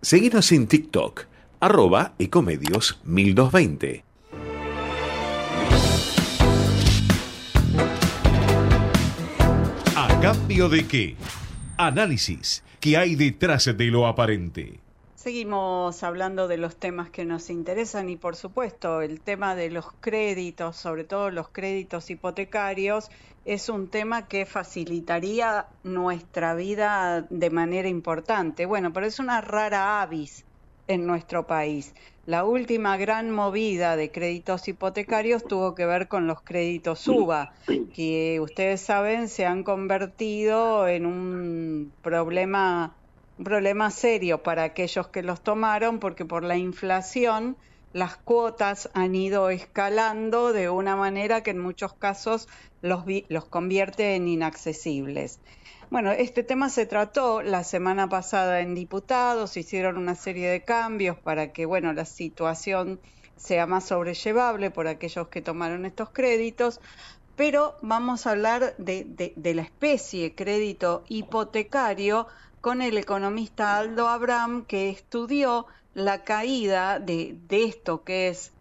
[0.00, 1.26] Seguinos en TikTok,
[1.60, 4.04] arroba ecomedios 1220.
[10.24, 11.16] ¿Cambio de qué?
[11.76, 12.64] Análisis.
[12.80, 14.80] ¿Qué hay detrás de lo aparente?
[15.16, 19.84] Seguimos hablando de los temas que nos interesan y por supuesto el tema de los
[20.00, 23.10] créditos, sobre todo los créditos hipotecarios,
[23.44, 28.64] es un tema que facilitaría nuestra vida de manera importante.
[28.64, 30.46] Bueno, pero es una rara avis
[30.88, 31.92] en nuestro país.
[32.26, 37.52] La última gran movida de créditos hipotecarios tuvo que ver con los créditos UBA,
[37.94, 42.96] que ustedes saben se han convertido en un problema,
[43.36, 47.58] un problema serio para aquellos que los tomaron, porque por la inflación
[47.92, 52.48] las cuotas han ido escalando de una manera que en muchos casos
[52.80, 55.40] los, los convierte en inaccesibles.
[55.90, 61.18] Bueno, este tema se trató la semana pasada en diputados, hicieron una serie de cambios
[61.18, 63.00] para que, bueno, la situación
[63.36, 66.80] sea más sobrellevable por aquellos que tomaron estos créditos,
[67.36, 72.28] pero vamos a hablar de, la especie crédito hipotecario
[72.60, 78.52] con el economista Aldo Abraham, que estudió la caída de, de esto que es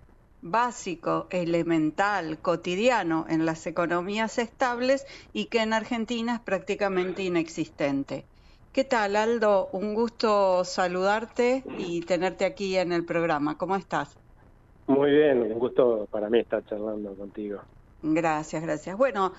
[0.43, 8.25] básico, elemental, cotidiano en las economías estables y que en Argentina es prácticamente inexistente.
[8.73, 9.69] ¿Qué tal, Aldo?
[9.71, 13.57] Un gusto saludarte y tenerte aquí en el programa.
[13.57, 14.17] ¿Cómo estás?
[14.87, 17.61] Muy bien, un gusto para mí estar charlando contigo.
[18.01, 18.97] Gracias, gracias.
[18.97, 19.31] Bueno,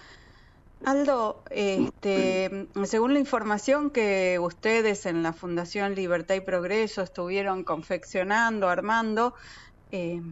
[0.85, 8.69] Aldo, este, según la información que ustedes en la Fundación Libertad y Progreso estuvieron confeccionando,
[8.69, 9.35] armando,
[9.93, 10.23] eh,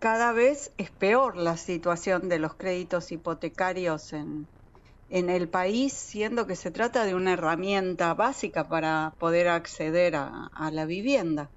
[0.00, 4.46] cada vez es peor la situación de los créditos hipotecarios en,
[5.10, 10.70] en el país, siendo que se trata de una herramienta básica para poder acceder a,
[10.72, 11.50] la vivienda.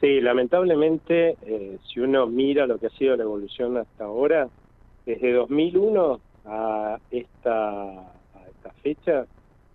[0.00, 4.48] Sí, lamentablemente, eh, si uno mira lo que ha sido la evolución hasta ahora,
[5.06, 9.26] desde 2001 a esta, a esta fecha,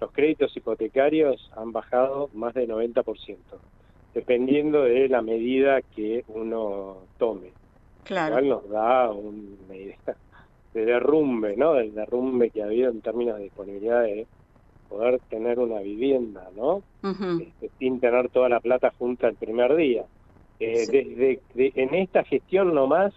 [0.01, 3.37] los créditos hipotecarios han bajado más del 90%
[4.13, 7.51] dependiendo de la medida que uno tome.
[8.03, 8.39] Claro.
[8.41, 10.15] nos da una idea
[10.73, 11.73] de derrumbe, ¿no?
[11.73, 14.25] Del derrumbe que ha habido en términos de disponibilidad de
[14.87, 16.83] poder tener una vivienda, ¿no?
[17.03, 20.05] Este, sin tener toda la plata junta el primer día.
[20.59, 23.13] Eh, Desde en esta gestión nomás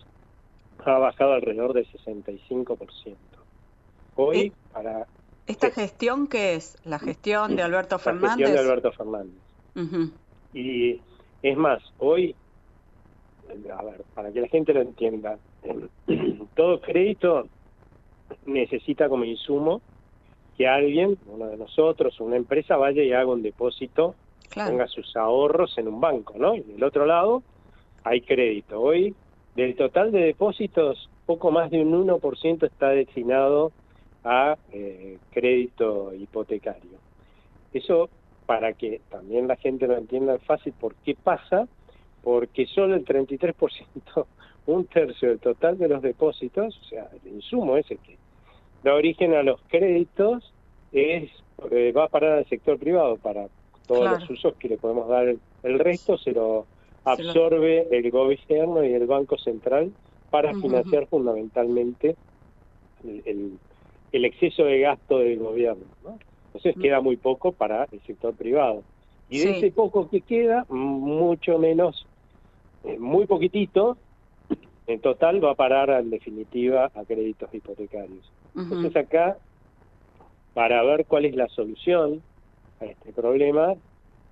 [0.84, 3.16] ha bajado alrededor del 65%.
[4.16, 5.06] Hoy, eh, para...
[5.46, 6.76] ¿Esta gestión qué es?
[6.84, 8.22] ¿La gestión de Alberto Fernández?
[8.22, 10.12] La gestión de Alberto Fernández.
[10.52, 11.00] Y
[11.42, 12.34] es más, hoy,
[13.48, 15.38] a ver, para que la gente lo entienda,
[16.54, 17.46] todo crédito
[18.46, 19.80] necesita como insumo
[20.56, 24.14] que alguien, uno de nosotros, una empresa, vaya y haga un depósito,
[24.54, 26.54] ponga sus ahorros en un banco, ¿no?
[26.54, 27.42] Y del otro lado
[28.04, 28.80] hay crédito.
[28.80, 29.14] Hoy,
[29.54, 33.72] del total de depósitos, poco más de un 1% está destinado
[34.24, 36.98] a eh, crédito hipotecario.
[37.72, 38.10] Eso
[38.50, 41.68] para que también la gente lo entienda fácil por qué pasa,
[42.20, 43.54] porque solo el 33%,
[44.66, 48.16] un tercio del total de los depósitos, o sea, el insumo ese que
[48.82, 50.52] da origen a los créditos,
[50.90, 51.30] es
[51.70, 53.46] eh, va a parar al sector privado para
[53.86, 55.32] todos los usos que le podemos dar.
[55.62, 56.66] El, resto se lo
[57.04, 59.92] absorbe el gobierno y el Banco Central
[60.28, 62.16] para financiar fundamentalmente
[63.04, 63.58] el,
[64.10, 65.84] el, exceso de gasto del gobierno.
[66.02, 66.18] ¿no?
[66.54, 66.80] Entonces mm.
[66.80, 68.82] queda muy poco para el sector privado.
[69.28, 72.04] Y de ese poco que queda, mucho menos,
[72.84, 73.96] eh, muy poquitito,
[74.88, 78.30] en total va a parar en definitiva a créditos hipotecarios.
[78.56, 79.38] Entonces acá,
[80.52, 82.22] para ver cuál es la solución
[82.80, 83.74] a este problema,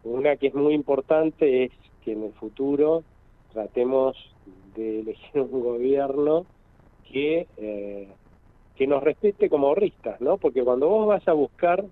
[0.02, 1.72] una que es muy importante es
[2.04, 3.04] que en el futuro
[3.52, 4.16] tratemos
[4.74, 6.44] de elegir un gobierno
[7.10, 8.08] que, eh,
[8.74, 10.38] que nos respete como ahorristas, ¿no?
[10.38, 11.84] Porque cuando vos vas a buscar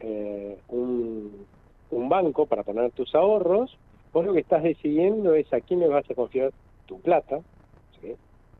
[0.00, 1.46] eh, un,
[1.90, 3.76] un, banco para poner tus ahorros,
[4.12, 6.52] vos lo que estás decidiendo es a quién le vas a confiar
[6.86, 7.40] tu plata,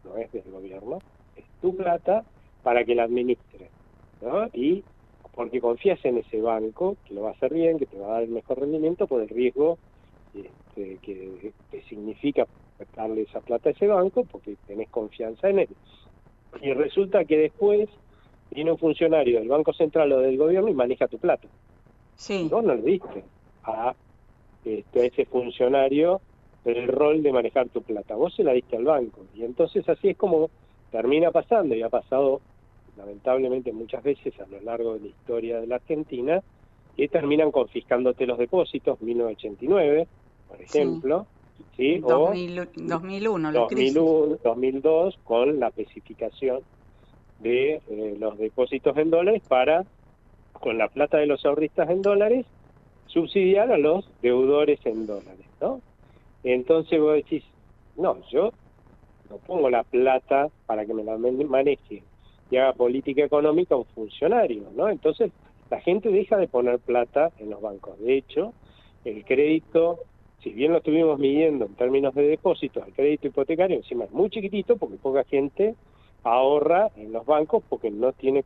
[0.05, 0.99] no es del gobierno,
[1.37, 2.25] es tu plata
[2.63, 3.69] para que la administre.
[4.21, 4.49] ¿no?
[4.53, 4.83] Y
[5.35, 8.13] porque confías en ese banco, que lo va a hacer bien, que te va a
[8.15, 9.79] dar el mejor rendimiento por el riesgo
[10.35, 12.47] este, que, que significa
[12.97, 15.69] darle esa plata a ese banco, porque tenés confianza en él.
[16.61, 17.89] Y resulta que después
[18.55, 21.49] viene un funcionario del Banco Central o del gobierno y maneja tu plata.
[22.17, 22.49] Sí.
[22.51, 23.25] Vos no le diste
[23.65, 23.95] a,
[24.65, 26.21] este, ese funcionario
[26.65, 29.25] el rol de manejar tu plata, vos se la diste al banco.
[29.35, 30.51] Y entonces así es como
[30.91, 32.41] termina pasando, y ha pasado
[32.97, 36.43] lamentablemente muchas veces a lo largo de la historia de la Argentina,
[36.97, 40.07] que terminan confiscándote los depósitos, 1989,
[40.49, 41.27] por ejemplo,
[41.77, 41.99] ¿sí?
[41.99, 46.61] 2001, 2001 2002, con la especificación
[47.43, 49.85] de eh, los depósitos en dólares para,
[50.53, 52.47] con la plata de los ahorristas en dólares,
[53.07, 55.81] subsidiar a los deudores en dólares, ¿no?
[56.45, 57.45] Entonces vos decís,
[57.97, 58.53] no, yo
[59.31, 62.03] no pongo la plata para que me la maneje
[62.51, 64.89] y haga política económica un funcionario, ¿no?
[64.89, 65.33] Entonces
[65.71, 67.99] la gente deja de poner plata en los bancos.
[67.99, 68.53] De hecho,
[69.05, 70.01] el crédito,
[70.43, 74.29] si bien lo estuvimos midiendo en términos de depósitos, el crédito hipotecario encima es muy
[74.29, 75.75] chiquitito porque poca gente
[76.25, 78.45] ahorra en los bancos porque no tiene,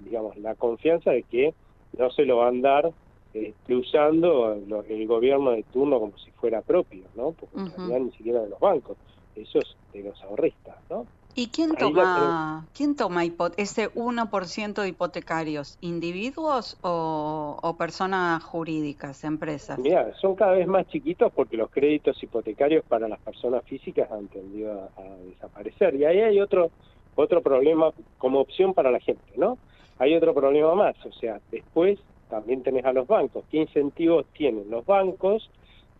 [0.00, 1.54] digamos, la confianza de que
[1.98, 2.92] no se lo va a andar
[3.32, 4.52] este, usando
[4.88, 7.32] el gobierno de turno como si fuera propio, ¿no?
[7.32, 8.96] Porque en realidad ni siquiera de los bancos.
[9.34, 11.06] esos de los ahorristas, ¿no?
[11.38, 13.22] ¿Y quién Ahí toma, quién toma
[13.58, 15.76] ese 1% de hipotecarios?
[15.82, 19.78] ¿Individuos o, o personas jurídicas, empresas?
[19.78, 24.28] Mira, son cada vez más chiquitos porque los créditos hipotecarios para las personas físicas han
[24.28, 25.96] tendido a, a desaparecer.
[25.96, 26.70] Y ahí hay otro
[27.16, 29.58] otro problema como opción para la gente, ¿no?
[29.98, 31.98] Hay otro problema más, o sea, después
[32.28, 33.44] también tenés a los bancos.
[33.50, 35.50] ¿Qué incentivos tienen los bancos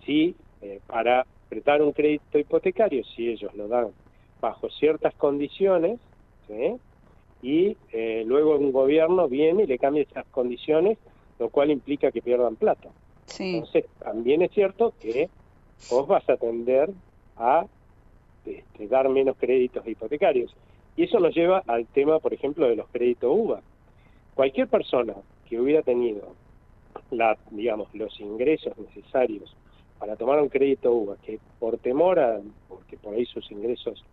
[0.05, 3.89] si eh, para prestar un crédito hipotecario, si ellos lo dan
[4.41, 5.99] bajo ciertas condiciones,
[6.47, 6.77] ¿sí?
[7.43, 10.99] y eh, luego un gobierno viene y le cambia esas condiciones,
[11.39, 12.89] lo cual implica que pierdan plata.
[13.39, 15.29] Entonces, también es cierto que
[15.91, 16.91] vos vas a tender
[17.37, 17.67] a
[18.45, 20.55] este, dar menos créditos hipotecarios.
[20.97, 23.61] Y eso nos lleva al tema, por ejemplo, de los créditos UVA.
[24.35, 25.15] Cualquier persona
[25.49, 26.35] que hubiera tenido
[27.11, 29.55] la, digamos, los ingresos necesarios
[29.99, 34.05] para tomar un crédito UVA, que por temor a, porque por ahí sus ingresos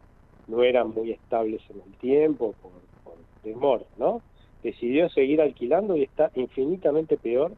[0.48, 2.72] no eran muy estables en el tiempo, por,
[3.04, 4.22] por temor, ¿no?
[4.62, 7.54] Decidió seguir alquilando y está infinitamente peor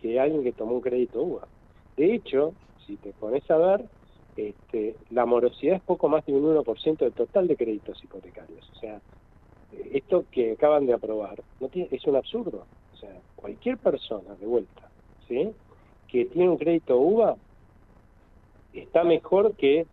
[0.00, 1.48] que alguien que tomó un crédito UVA.
[1.96, 2.52] De hecho,
[2.86, 3.84] si te pones a ver,
[4.36, 8.70] este, la morosidad es poco más de un 1% del total de créditos hipotecarios.
[8.74, 9.00] O sea,
[9.72, 12.66] eh, esto que acaban de aprobar no tiene, es un absurdo.
[12.94, 14.90] O sea, cualquier persona, de vuelta,
[15.28, 15.50] ¿sí?
[16.08, 17.36] que tiene un crédito UVA
[18.72, 19.86] está mejor que,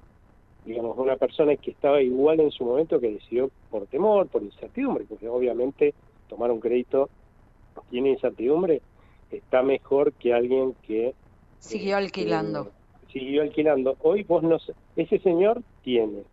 [0.65, 5.05] digamos, una persona que estaba igual en su momento que decidió por temor, por incertidumbre,
[5.07, 5.93] porque obviamente
[6.27, 7.09] tomar un crédito
[7.89, 8.81] tiene incertidumbre,
[9.31, 11.13] está mejor que alguien que
[11.59, 12.71] Siguió alquilando.
[13.13, 13.95] Siguió alquilando.
[14.01, 14.57] Hoy vos no
[14.97, 16.23] ese señor tiene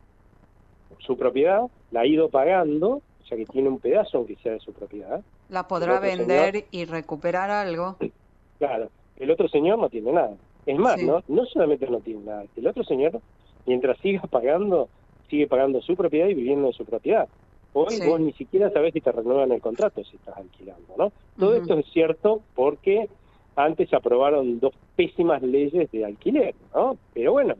[0.98, 1.62] su propiedad,
[1.92, 5.20] la ha ido pagando, o sea que tiene un pedazo aunque sea de su propiedad.
[5.48, 7.96] La podrá vender señor- y recuperar algo.
[8.58, 10.36] Claro, el otro señor no tiene nada.
[10.66, 11.06] Es más, Sí.
[11.06, 13.18] no, no solamente no tiene nada, el otro señor,
[13.64, 14.90] mientras siga pagando,
[15.30, 17.26] sigue pagando su propiedad y viviendo en su propiedad.
[17.72, 18.06] Hoy Sí.
[18.06, 21.12] vos ni siquiera sabés si te renuevan el contrato si estás alquilando, ¿no?
[21.38, 23.08] Todo esto es cierto porque
[23.56, 26.96] antes se aprobaron dos pésimas leyes de alquiler, ¿no?
[27.14, 27.54] Pero bueno,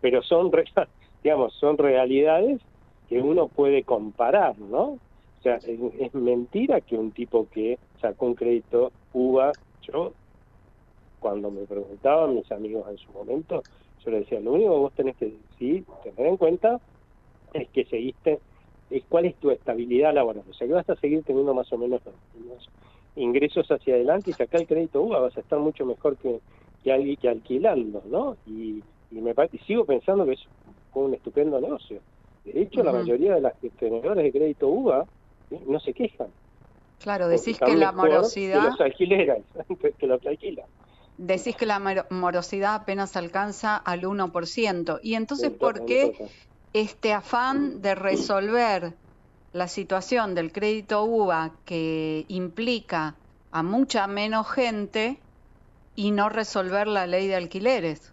[0.00, 0.64] pero son, re-
[1.22, 2.60] digamos, son realidades
[3.08, 4.82] que uno puede comparar, ¿no?
[4.92, 10.12] O sea, es, mentira que un tipo que sacó un crédito UVA, yo
[11.18, 13.62] cuando me preguntaban mis amigos en su momento,
[14.04, 16.80] yo les decía, lo único que vos tenés que sí, tener en cuenta
[17.52, 18.40] es que seguiste,
[18.90, 21.78] es cuál es tu estabilidad laboral, o sea que vas a seguir teniendo más o
[21.78, 22.68] menos los mismos
[23.14, 26.40] ingresos hacia adelante y sacar el crédito UVA vas a estar mucho mejor que,
[26.82, 28.36] que alguien que alquilando, ¿no?
[28.46, 30.40] Y, y me y sigo pensando que es
[30.94, 32.02] un estupendo negocio.
[32.44, 35.06] De hecho, la mayoría de las tenedores de crédito UVA
[35.48, 35.58] ¿sí?
[35.66, 36.32] no se quejan.
[36.98, 38.80] Claro, decís que la morosidad, Que los
[39.98, 40.66] que los alquilan.
[41.16, 44.98] decís que la moro- morosidad apenas alcanza al 1%.
[45.02, 46.12] Y entonces, ¿por qué
[46.72, 48.94] este afán de resolver
[49.52, 53.16] la situación del crédito UVA que implica
[53.50, 55.18] a mucha menos gente
[55.94, 58.12] y no resolver la ley de alquileres,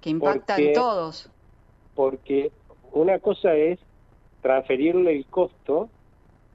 [0.00, 1.30] que impacta en todos?
[1.94, 2.50] porque
[2.92, 3.78] una cosa es
[4.40, 5.90] transferirle el costo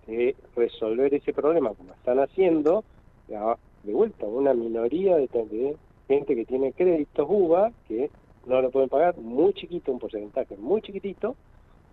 [0.08, 2.84] de resolver ese problema, como están haciendo,
[3.28, 8.10] de vuelta, una minoría de, de gente que tiene créditos UVA que
[8.48, 11.36] no lo pueden pagar, muy chiquito, un porcentaje muy chiquitito,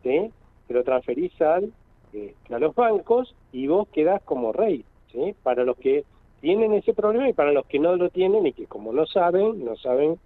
[0.02, 0.30] ¿sí?
[0.66, 1.72] Que lo transferís al,
[2.12, 5.34] eh, a los bancos y vos quedás como rey, ¿sí?
[5.42, 6.04] para los que
[6.40, 9.64] tienen ese problema y para los que no lo tienen y que como no saben,
[9.64, 10.18] no saben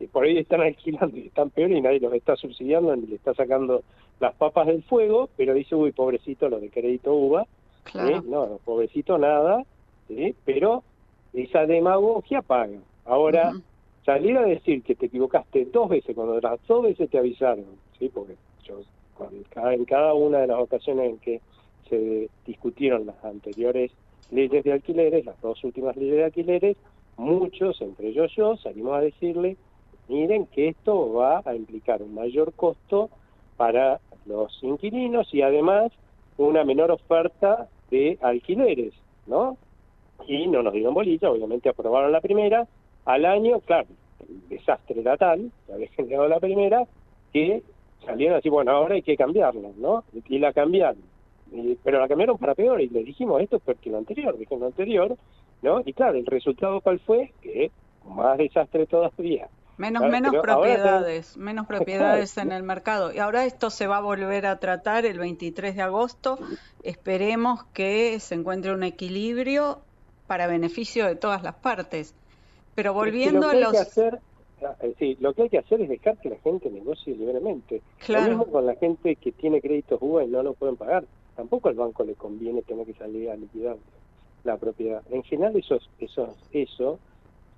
[0.00, 3.16] y por ahí están alquilando y están peor y nadie los está subsidiando ni le
[3.16, 3.82] está sacando
[4.20, 7.46] las papas del fuego, pero dice, uy, pobrecito los de crédito UVA,
[7.84, 8.22] Claro.
[8.22, 8.28] ¿sí?
[8.28, 9.64] no, pobrecito nada,
[10.08, 10.34] ¿sí?
[10.44, 10.82] pero
[11.32, 12.78] esa demagogia paga.
[13.04, 13.52] Ahora,
[14.06, 17.64] salir a decir que te equivocaste dos veces, cuando las dos veces te avisaron,
[17.98, 18.08] ¿sí?
[18.12, 18.80] porque yo,
[19.14, 21.40] cuando- cada- en cada una de las ocasiones en que
[21.88, 23.92] se discutieron las anteriores
[24.30, 26.76] leyes de alquileres, las dos últimas leyes de alquileres,
[27.16, 29.56] muchos, entre ellos yo, salimos a decirle,
[30.08, 33.10] miren que esto va a implicar un mayor costo
[33.56, 35.92] para los inquilinos y además
[36.38, 38.94] una menor oferta de alquileres,
[39.26, 39.56] ¿no?
[40.26, 42.66] Y no nos dieron bolilla, obviamente aprobaron la primera,
[43.04, 43.88] al año, claro,
[44.28, 46.86] el desastre era tal, que había generado la primera,
[47.32, 47.62] que
[48.04, 50.04] salieron así, bueno, ahora hay que cambiarla, ¿no?
[50.28, 51.02] Y la cambiaron.
[51.52, 54.36] Y- pero la cambiaron para peor y le dijimos esto es peor que lo anterior,
[54.38, 55.16] dije lo anterior,
[55.62, 55.80] ¿no?
[55.84, 57.32] Y claro, el resultado cuál fue?
[57.40, 57.70] Que
[58.04, 59.48] más desastre todavía.
[59.76, 63.12] Menos, Claro, menos propiedades, menos propiedades en el mercado.
[63.12, 66.38] Y ahora esto se va a volver a tratar el 23 de agosto.
[66.84, 69.80] Esperemos que se encuentre un equilibrio
[70.28, 72.14] para beneficio de todas las partes.
[72.76, 73.72] Pero Es que volviendo a hay los...
[73.72, 74.20] que hacer,
[74.80, 77.82] Eh, lo que hay que hacer es dejar que la gente negocie libremente.
[78.04, 78.24] Claro.
[78.24, 81.04] Lo mismo con la gente que tiene créditos UBA y no lo pueden pagar.
[81.36, 83.76] Tampoco al banco le conviene tener que salir a liquidar
[84.44, 85.02] la propiedad.
[85.10, 86.98] En general eso, eso, eso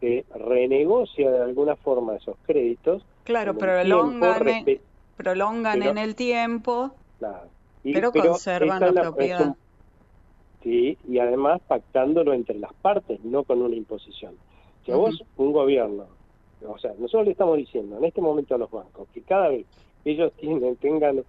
[0.01, 3.05] se renegocia de alguna forma esos créditos.
[3.25, 4.81] Claro, prolongan, tiempo, en-
[5.17, 7.49] prolongan pero- en el tiempo, Claro.
[7.83, 9.47] Y- pero conservan la propiedad.
[9.49, 9.57] un-
[10.63, 14.35] sí, y además pactándolo entre las partes, no con una imposición.
[14.85, 16.07] Si a vos, un gobierno,
[16.65, 19.67] o sea, nosotros le estamos diciendo en este momento a los bancos que cada vez
[20.03, 21.25] que ellos tienen, tengan,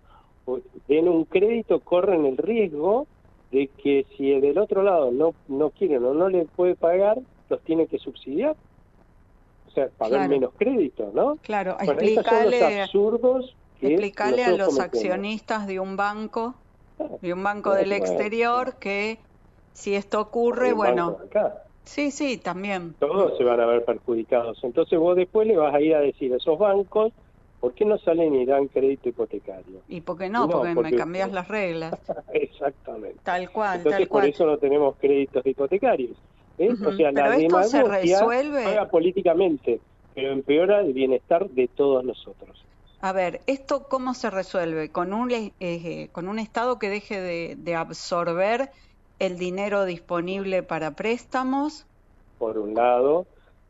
[0.87, 3.07] den un crédito, corren el riesgo
[3.51, 7.19] de que si el del otro lado no, no quieren o no le puede pagar,
[7.49, 8.55] los tienen que subsidiar.
[9.67, 10.29] O sea, pagar Claro.
[10.29, 11.37] menos crédito, ¿no?
[11.43, 16.55] Claro, Bueno, estos son los explicarle, absurdos que explicarle a los accionistas de un banco,
[17.21, 19.19] de un banco del exterior, que
[19.73, 21.66] si esto ocurre, bueno, acá.
[21.87, 22.93] Sí, sí, también.
[22.99, 24.59] todos se van a ver perjudicados.
[24.63, 27.11] Entonces vos después le vas a ir a decir a esos bancos,
[27.59, 29.81] ¿por qué no salen y dan crédito hipotecario?
[29.87, 30.41] ¿Y por qué no?
[30.47, 31.93] No, porque, porque- me cambias las reglas.
[32.33, 33.19] Exactamente.
[33.23, 34.29] Tal cual, Entonces tal por cual.
[34.29, 36.17] eso no tenemos créditos hipotecarios.
[36.57, 36.73] ¿ves?
[36.79, 36.89] Ujú.
[36.89, 39.81] O sea, la Pero esto se resuelve- juega políticamente,
[40.13, 42.65] pero empeora el bienestar de todos nosotros.
[42.99, 44.91] A ver, ¿esto cómo se resuelve?
[44.91, 48.71] ¿Con un, le- eh, con un Estado que deje de, de absorber
[49.19, 51.85] el dinero disponible para préstamos?
[52.37, 53.25] Por un lado,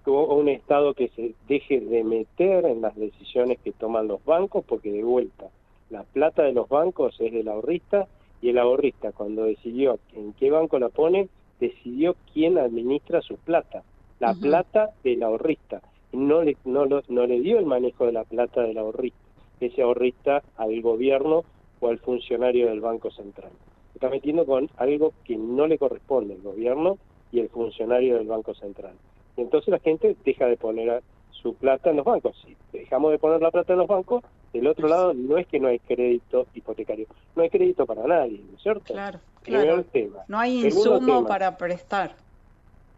[0.05, 4.91] un Estado que se deje de meter en las decisiones que toman los bancos, porque
[4.91, 5.47] de vuelta,
[5.89, 8.07] la plata de los bancos es del ahorrista
[8.41, 11.27] y el ahorrista cuando decidió en qué banco la pone,
[11.59, 13.83] decidió quién administra su plata,
[14.19, 15.81] la plata del ahorrista.
[16.11, 19.17] Y no le, no, lo- no le dio el manejo de la plata del ahorrista,
[19.59, 21.43] ese ahorrista al gobierno
[21.79, 23.51] o al funcionario del Banco Central.
[23.97, 26.99] Está metiendo con algo que no le corresponde al gobierno
[27.31, 28.93] y el funcionario del Banco Central.
[29.35, 32.37] Y entonces la gente deja de poner su plata en los bancos.
[32.45, 34.23] Si dejamos de poner la plata en los bancos,
[34.53, 38.39] del otro lado no es que no hay crédito hipotecario, no hay crédito para nadie,
[38.47, 38.93] ¿no es cierto?
[38.93, 39.83] Claro, claro.
[39.85, 40.19] tema.
[40.27, 41.27] No hay insumo tema.
[41.27, 42.11] para prestar.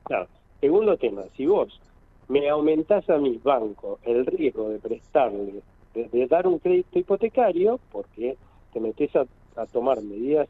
[0.03, 0.27] Claro.
[0.59, 1.79] Segundo tema, si vos
[2.27, 5.61] me aumentás a mi banco el riesgo de prestarle,
[5.93, 8.35] de, de dar un crédito hipotecario, porque
[8.73, 9.25] te metes a,
[9.55, 10.49] a tomar medidas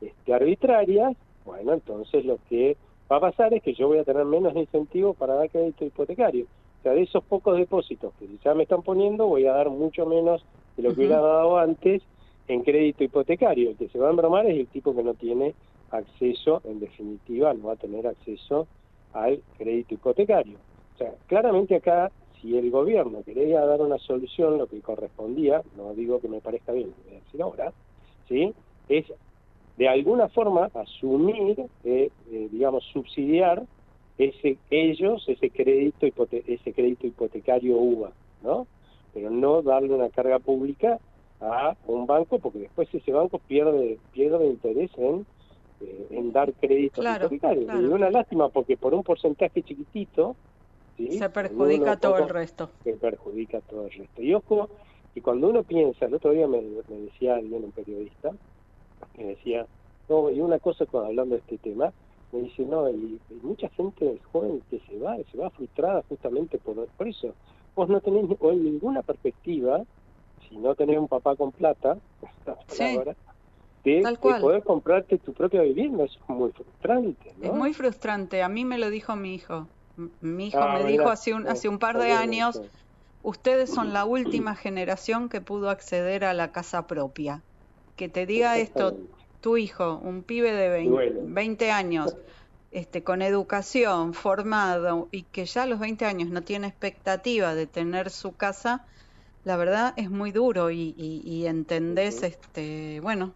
[0.00, 2.76] este, arbitrarias, bueno, entonces lo que
[3.10, 6.44] va a pasar es que yo voy a tener menos incentivo para dar crédito hipotecario.
[6.44, 10.06] O sea, de esos pocos depósitos que ya me están poniendo, voy a dar mucho
[10.06, 10.44] menos
[10.76, 12.02] de lo que hubiera dado antes
[12.46, 13.70] en crédito hipotecario.
[13.70, 15.54] El que se va a embromar es el tipo que no tiene
[15.90, 18.68] acceso, en definitiva, no va a tener acceso
[19.12, 20.58] al crédito hipotecario.
[20.94, 25.94] O sea, claramente acá, si el gobierno quería dar una solución, lo que correspondía, no
[25.94, 27.72] digo que me parezca bien, lo voy a decir ahora,
[28.28, 28.54] ¿sí?
[28.88, 29.12] es
[29.78, 33.62] de alguna forma asumir, eh, eh, digamos, subsidiar
[34.18, 38.10] ese ellos ese crédito hipote- ese crédito hipotecario UBA,
[38.42, 38.66] ¿no?
[39.14, 40.98] Pero no darle una carga pública
[41.40, 45.24] a un banco porque después ese banco pierde pierde interés en
[45.80, 47.64] eh, en dar créditos Claro, hipotecarios.
[47.66, 47.80] claro.
[47.82, 50.34] Y una lástima porque por un porcentaje chiquitito
[50.96, 51.18] ¿sí?
[51.18, 52.70] Se perjudica todo el resto.
[52.82, 54.20] que perjudica todo el resto.
[54.20, 54.68] Y ojo,
[55.14, 58.32] y cuando uno piensa, el otro día me, me decía alguien, un periodista,
[59.14, 59.66] que decía,
[60.08, 61.92] no, y una cosa cuando hablando de este tema,
[62.32, 66.58] me dice, no, y, y mucha gente joven que se va, se va frustrada justamente
[66.58, 67.36] por, por eso.
[67.74, 69.84] Vos no tenés hoy ninguna perspectiva,
[70.48, 71.98] si no tenés un papá con plata,
[72.46, 72.74] la Sí.
[72.78, 73.16] palabra,
[73.84, 74.34] de, Tal de cual.
[74.34, 77.48] poder comprarte tu propia vivienda, eso es muy frustrante, ¿no?
[77.48, 78.42] Es muy frustrante.
[78.42, 79.72] A mí me lo dijo mi hijo.
[80.20, 81.04] Mi hijo Ah, me mira.
[81.04, 82.62] dijo hace un, hace un par de años,
[83.22, 87.46] ustedes son la última generación que pudo acceder a la casa propia.
[87.98, 88.96] Que te diga esto
[89.40, 91.20] tu hijo, un pibe de 20, Duele.
[91.24, 92.16] 20 años,
[92.70, 97.66] este, con educación, formado y que ya a los 20 años no tiene expectativa de
[97.66, 98.86] tener su casa,
[99.44, 103.32] la verdad es muy duro y, y, y entendés, este, bueno,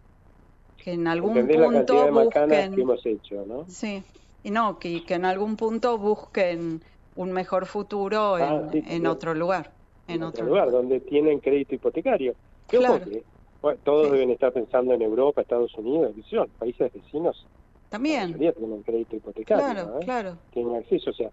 [0.77, 3.65] que en algún Entendés la punto de macanas busquen, que hemos hecho, ¿no?
[3.67, 4.01] sí,
[4.43, 6.81] y no, que, que en algún punto busquen
[7.15, 9.71] un mejor futuro en, Ah, sí, en otro lugar,
[10.07, 12.33] en, en otro otro lugar, donde tienen crédito hipotecario.
[12.67, 13.03] Claro.
[13.03, 13.23] que,
[13.63, 18.51] bueno, todos deben estar pensando en Europa, Estados Unidos, yo, países vecinos, la También, mayoría
[18.51, 19.99] tienen crédito hipotecario, claro, ¿no?
[19.99, 20.37] claro.
[20.51, 21.29] tienen acceso, o sea,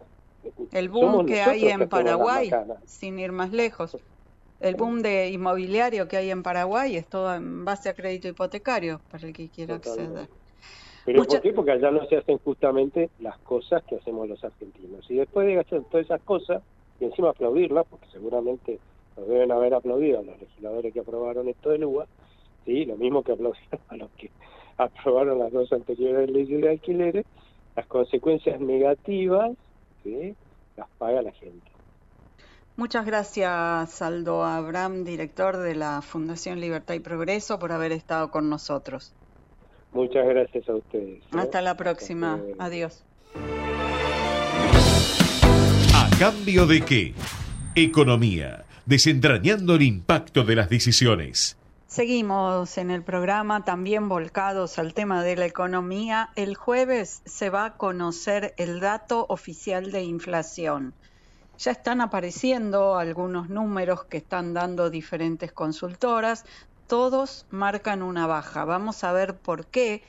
[0.70, 2.48] El boom que hay en Paraguay,
[2.84, 3.98] sin ir más lejos,
[4.60, 9.00] el boom de inmobiliario que hay en Paraguay es todo en base a crédito hipotecario
[9.10, 10.28] para el que quiera acceder.
[11.04, 11.52] ¿Pero por qué?
[11.52, 15.10] Porque allá no se hacen justamente las cosas que hacemos los argentinos.
[15.10, 16.62] Y después de hacer todas esas cosas,
[17.00, 18.78] y encima aplaudirlas, porque seguramente
[19.16, 22.06] nos deben haber aplaudido a los legisladores que aprobaron esto del UBA,
[22.64, 22.84] ¿sí?
[22.84, 24.30] lo mismo que aplaudieron a los que
[24.76, 27.26] aprobaron las dos anteriores leyes de alquileres,
[27.76, 29.52] las consecuencias negativas
[30.02, 30.34] ¿sí?
[30.76, 31.70] las paga la gente.
[32.76, 38.48] Muchas gracias, Aldo Abraham, director de la Fundación Libertad y Progreso, por haber estado con
[38.48, 39.12] nosotros.
[39.92, 41.18] Muchas gracias a ustedes.
[41.18, 41.26] ¿eh?
[41.32, 42.40] Hasta la próxima.
[42.58, 43.04] Adiós.
[45.94, 47.14] ¿A cambio de qué?
[47.74, 51.56] Economía, desentrañando el impacto de las decisiones.
[51.86, 56.30] Seguimos en el programa también volcados al tema de la economía.
[56.34, 60.92] El jueves se va a conocer el dato oficial de inflación.
[61.56, 66.44] Ya están apareciendo algunos números que están dando diferentes consultoras.
[66.88, 68.64] Todos marcan una baja.
[68.64, 70.02] Vamos a ver por qué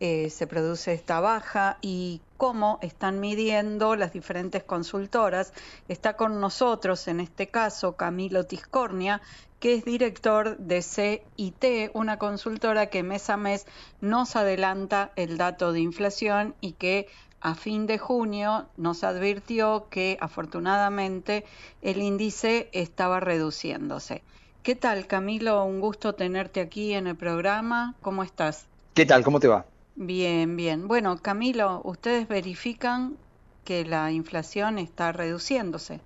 [0.00, 5.52] eh, se produce esta baja y cómo están midiendo las diferentes consultoras.
[5.88, 9.22] Está con nosotros, en este caso, Camilo Tiscornia,
[9.60, 13.66] que es director de CIT, una consultora que mes a mes
[14.00, 17.06] nos adelanta el dato de inflación y que
[17.40, 21.44] a fin de junio nos advirtió que afortunadamente
[21.82, 24.22] el índice estaba reduciéndose.
[24.62, 25.62] ¿Qué tal, Camilo?
[25.64, 27.94] Un gusto tenerte aquí en el programa.
[28.00, 28.66] ¿Cómo estás?
[28.94, 29.22] ¿Qué tal?
[29.22, 29.66] ¿Cómo te va?
[29.96, 30.86] Bien, bien.
[30.86, 33.18] Bueno, Camilo, ustedes verifican
[33.64, 36.00] que la inflación está reduciéndose.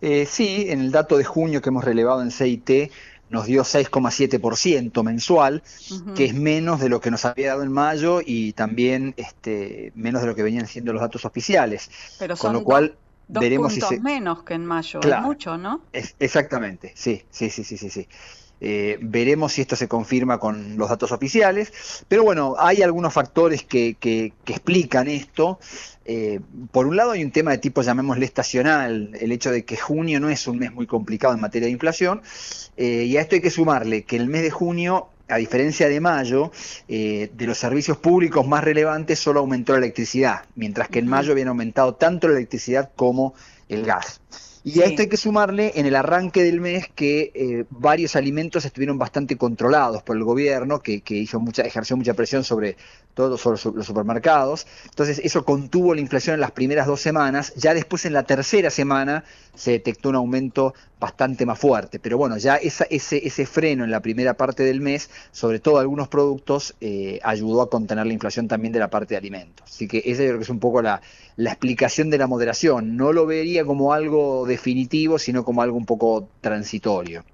[0.00, 2.90] Eh, sí, en el dato de junio que hemos relevado en CIT
[3.28, 5.62] nos dio 6,7% mensual,
[6.14, 10.20] que es menos de lo que nos había dado en mayo y también este, menos
[10.22, 11.90] de lo que venían siendo los datos oficiales.
[12.16, 12.98] Pero Con lo cual
[13.28, 14.04] dos veremos puntos si se...
[14.08, 15.80] menos que en mayo, es mucho, ¿no?
[15.92, 18.08] Es- exactamente, sí, sí, sí, sí, sí, sí.
[18.64, 21.72] Eh, veremos si esto se confirma con los datos oficiales,
[22.06, 25.58] pero bueno, hay algunos factores que, que- que explican esto.
[26.04, 26.38] Eh,
[26.70, 30.20] por un lado hay un tema de tipo, llamémosle estacional, el hecho de que junio
[30.20, 32.22] no es un mes muy complicado en materia de inflación,
[32.76, 36.00] eh, y a esto hay que sumarle que el mes de junio, a diferencia de
[36.00, 36.52] mayo,
[36.88, 41.32] eh, de los servicios públicos más relevantes solo aumentó la electricidad, mientras que en mayo
[41.32, 43.34] habían aumentado tanto la electricidad como
[43.68, 44.20] el gas.
[44.64, 48.64] Y a esto hay que sumarle en el arranque del mes que eh, varios alimentos
[48.64, 52.76] estuvieron bastante controlados por el gobierno, que, que hizo mucha, ejerció mucha presión sobre
[53.14, 54.66] todos sobre los supermercados.
[54.84, 57.52] Entonces eso contuvo la inflación en las primeras dos semanas.
[57.56, 61.98] Ya después en la tercera semana se detectó un aumento bastante más fuerte.
[61.98, 65.78] Pero bueno, ya esa- ese, ese freno en la primera parte del mes, sobre todo
[65.78, 69.66] algunos productos, eh, ayudó a contener la inflación también de la parte de alimentos.
[69.68, 71.02] Así que esa yo creo que es un poco la,
[71.36, 72.96] la explicación de la moderación.
[72.96, 77.24] No lo vería como algo definitivo, sino como algo un poco transitorio.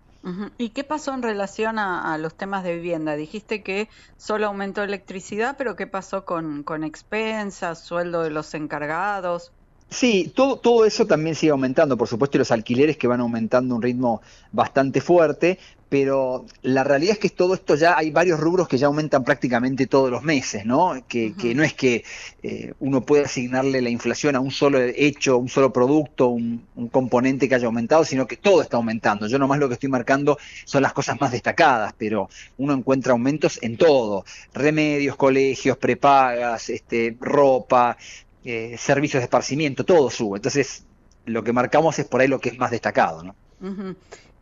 [0.58, 3.16] ¿Y qué pasó en relación a, a los temas de vivienda?
[3.16, 9.52] Dijiste que solo aumentó electricidad, pero ¿qué pasó con, con expensas, sueldo de los encargados?
[9.91, 13.74] Sí, todo, todo eso también sigue aumentando, por supuesto, y los alquileres que van aumentando
[13.74, 14.20] a un ritmo
[14.53, 15.59] bastante fuerte,
[15.89, 19.86] pero la realidad es que todo esto ya hay varios rubros que ya aumentan prácticamente
[19.86, 21.03] todos los meses, ¿no?
[21.09, 22.05] Que, que no es que
[22.43, 26.89] eh, uno pueda asignarle la inflación a un solo hecho, un solo producto, un, un
[26.89, 29.26] componente que haya aumentado, sino que todo está aumentando.
[29.26, 30.36] Yo nomás lo que estoy marcando
[30.66, 32.28] son las cosas más destacadas, pero
[32.59, 37.97] uno encuentra aumentos en todo, remedios, colegios, prepagas, este, ropa,
[38.45, 40.39] eh, servicios de esparcimiento, todo sube.
[40.39, 40.84] Entonces,
[41.24, 43.34] lo que marcamos es por ahí lo que es más destacado, ¿no?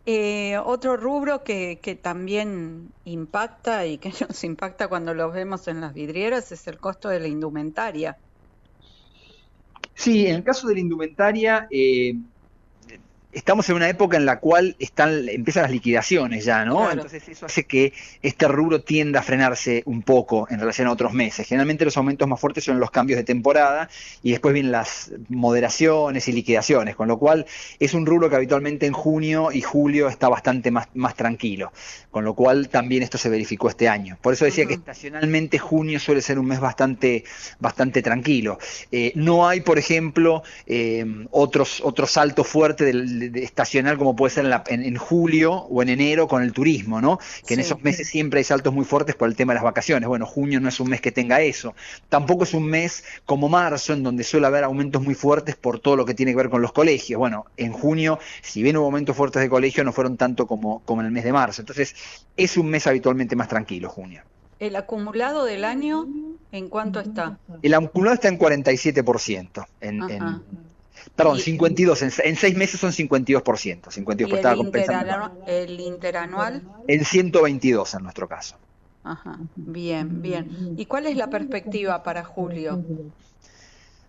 [0.04, 5.80] Eh, otro rubro que, que también impacta y que nos impacta cuando los vemos en
[5.80, 8.16] las vidrieras es el costo de la indumentaria.
[9.94, 12.14] Sí, en el caso de la indumentaria, eh,
[13.36, 16.78] estamos en una época en la cual están, empiezan las liquidaciones ya, ¿no?
[16.78, 16.92] Claro.
[16.92, 21.12] Entonces eso hace que este rubro tienda a frenarse un poco en relación a otros
[21.12, 21.46] meses.
[21.46, 23.90] Generalmente los aumentos más fuertes son los cambios de temporada
[24.22, 27.44] y después vienen las moderaciones y liquidaciones, con lo cual
[27.78, 31.72] es un rubro que habitualmente en junio y julio está bastante más, más tranquilo,
[32.10, 34.16] con lo cual también esto se verificó este año.
[34.22, 37.24] Por eso decía que estacionalmente junio suele ser un mes bastante,
[37.60, 38.58] bastante tranquilo.
[38.90, 44.14] Eh, no hay, por ejemplo, eh, otros, otro salto fuerte del, de- de estacional como
[44.16, 47.18] puede ser en, la- en- en julio o en enero con el turismo, ¿no?
[47.46, 47.66] Que en Sí.
[47.66, 50.08] esos meses siempre hay saltos muy fuertes por el tema de las vacaciones.
[50.08, 51.74] Bueno, junio no es un mes que tenga eso.
[52.08, 55.96] Tampoco es un mes como marzo, en donde suele haber aumentos muy fuertes por todo
[55.96, 57.18] lo que tiene que ver con los colegios.
[57.18, 61.00] Bueno, en junio, si bien hubo aumentos fuertes de colegio, no fueron tanto como, como
[61.02, 61.62] en el mes de marzo.
[61.62, 61.94] Entonces,
[62.36, 64.22] es un mes habitualmente más tranquilo, junio.
[64.58, 66.06] ¿El acumulado del año
[66.50, 67.38] en cuánto está?
[67.62, 69.66] El acumulado está en 47%.
[69.80, 70.42] En, en-
[71.14, 72.02] Perdón, 52.
[72.02, 73.90] En, en seis meses son 52%.
[73.90, 76.62] 52 ¿Y estaba el, interanu- el interanual?
[76.88, 78.56] En 122 en nuestro caso.
[79.04, 80.74] Ajá, bien, bien.
[80.76, 82.82] ¿Y cuál es la perspectiva para julio?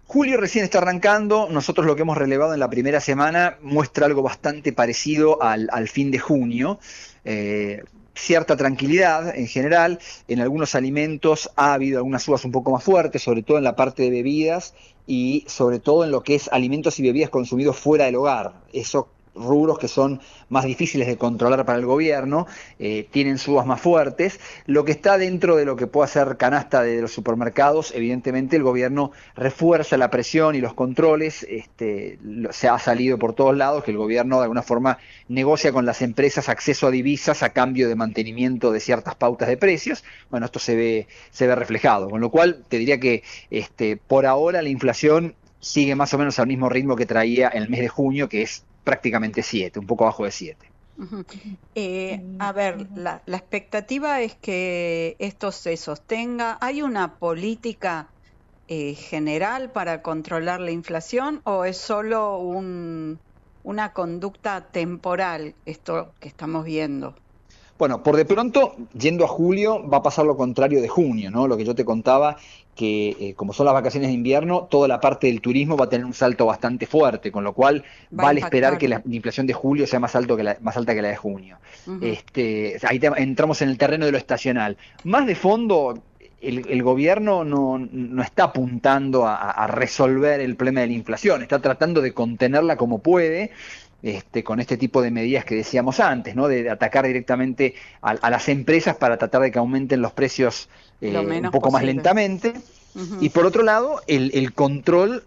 [0.07, 4.21] Julio recién está arrancando, nosotros lo que hemos relevado en la primera semana muestra algo
[4.21, 6.79] bastante parecido al, al fin de junio.
[7.25, 7.83] Eh,
[8.17, 13.23] cierta tranquilidad en general, en algunos alimentos ha habido algunas subas un poco más fuertes,
[13.23, 14.73] sobre todo en la parte de bebidas
[15.05, 18.53] y sobre todo en lo que es alimentos y bebidas consumidos fuera del hogar.
[18.73, 22.47] Eso rubros que son más difíciles de controlar para el gobierno,
[22.79, 24.39] eh, tienen subas más fuertes.
[24.65, 28.63] Lo que está dentro de lo que puede hacer canasta de los supermercados, evidentemente el
[28.63, 31.45] gobierno refuerza la presión y los controles.
[31.49, 32.19] Este,
[32.51, 36.01] se ha salido por todos lados que el gobierno de alguna forma negocia con las
[36.01, 40.03] empresas acceso a divisas a cambio de mantenimiento de ciertas pautas de precios.
[40.29, 44.25] Bueno, esto se ve, se ve reflejado, con lo cual te diría que este, por
[44.25, 47.81] ahora la inflación sigue más o menos al mismo ritmo que traía en el mes
[47.81, 50.71] de junio, que es prácticamente 7, un poco abajo de 7.
[51.75, 56.57] Eh, a ver, la, expectativa es que esto se sostenga.
[56.61, 58.07] ¿Hay una política
[58.69, 63.19] eh, general para controlar la inflación o es solo un,
[63.63, 67.13] una conducta temporal esto que estamos viendo?
[67.77, 71.45] Bueno, por de pronto, yendo a julio, va a pasar lo contrario de junio, ¿no?
[71.45, 72.37] Lo que yo te contaba,
[72.77, 75.89] que eh, como son las vacaciones de invierno, toda la parte del turismo va a
[75.89, 79.87] tener un salto bastante fuerte, con lo cual vale esperar que la, inflación de julio
[79.87, 81.57] sea más, alto que la, más alta que la de junio.
[82.01, 84.77] este, ahí entramos en el terreno de lo estacional.
[85.03, 86.01] Más de fondo,
[86.39, 91.59] el, gobierno no, no, está apuntando a, a resolver el problema de la inflación, está
[91.59, 93.51] tratando de contenerla como puede
[94.03, 96.47] este, con este tipo de medidas que decíamos antes, ¿no?
[96.47, 100.69] de, atacar directamente a, las empresas para tratar de que aumenten los precios
[101.01, 102.53] eh, un poco más lentamente.
[103.21, 105.23] Y por otro lado, el, control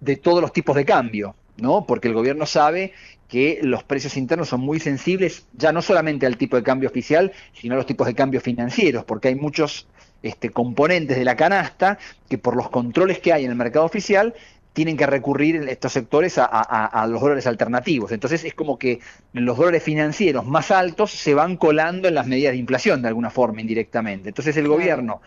[0.00, 1.84] de todos los tipos de cambio, ¿no?
[1.86, 2.92] porque el gobierno sabe
[3.28, 7.32] que los precios internos son muy sensibles ya no solamente al tipo de cambio oficial,
[7.52, 9.86] sino a los tipos de cambio financieros, porque hay muchos
[10.22, 11.98] este, componentes de la canasta
[12.28, 14.34] que por los controles que hay en el mercado oficial
[14.72, 18.12] tienen que recurrir estos sectores a, los dólares alternativos.
[18.12, 19.00] Entonces es como que
[19.32, 23.30] los dólares financieros más altos se van colando en las medidas de inflación de alguna
[23.30, 24.28] forma indirectamente.
[24.28, 25.20] Entonces el gobierno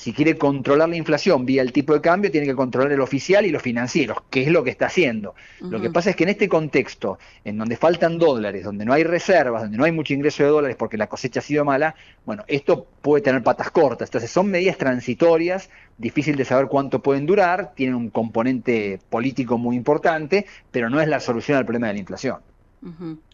[0.00, 3.44] si quiere controlar la inflación vía el tipo de cambio, tiene que controlar el oficial
[3.44, 5.34] y los financieros, que es lo que está haciendo.
[5.60, 9.04] Lo que pasa es que en este contexto, en donde faltan dólares, donde no hay
[9.04, 11.94] reservas, donde no hay mucho ingreso de dólares porque la cosecha ha sido mala,
[12.24, 14.08] bueno, esto puede tener patas cortas.
[14.08, 19.76] Entonces son medidas transitorias, difícil de saber cuánto pueden durar, tienen un componente político muy
[19.76, 22.38] importante, pero no es la solución al problema de la inflación.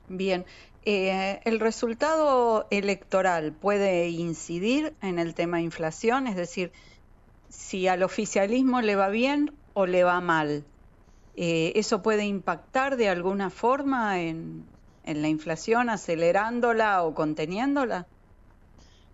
[0.09, 0.45] Bien,
[0.89, 6.29] eh, ¿El resultado electoral puede incidir en el tema inflación?
[6.29, 6.71] Es decir,
[7.49, 10.65] si al oficialismo le va bien o le va mal.
[11.35, 14.65] Eh, ¿Eso puede impactar de alguna forma en,
[15.05, 18.07] la inflación, acelerándola o conteniéndola?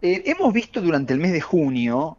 [0.02, 2.18] Eh, hemos visto durante el mes de junio,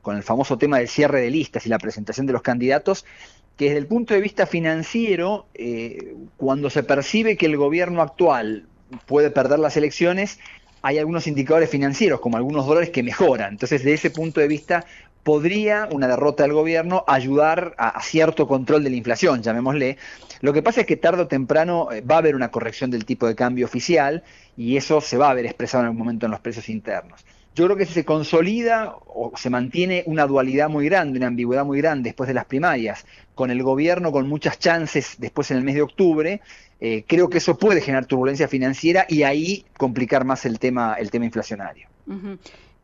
[0.00, 3.04] con el famoso tema del cierre de listas y la presentación de los candidatos,
[3.56, 8.66] que desde el punto de vista financiero, eh, cuando se percibe que el gobierno actual
[9.06, 10.38] puede perder las elecciones,
[10.82, 13.52] hay algunos indicadores financieros, como algunos dólares, que mejoran.
[13.52, 14.84] Entonces, de ese punto de vista,
[15.22, 19.96] podría una derrota del gobierno ayudar a, cierto control de la inflación, llamémosle.
[20.40, 23.04] Lo que pasa es que tarde o temprano eh, va a haber una corrección del
[23.04, 24.24] tipo de cambio oficial
[24.56, 27.24] y eso se va a ver expresado en algún momento en los precios internos.
[27.54, 31.66] Yo creo que si se consolida o se mantiene una dualidad muy grande, una ambigüedad
[31.66, 35.64] muy grande después de las primarias, con el gobierno con muchas chances después en el
[35.64, 36.40] mes de octubre,
[36.80, 41.10] eh, creo que eso puede generar turbulencia financiera y ahí complicar más el tema, el
[41.10, 41.88] tema inflacionario.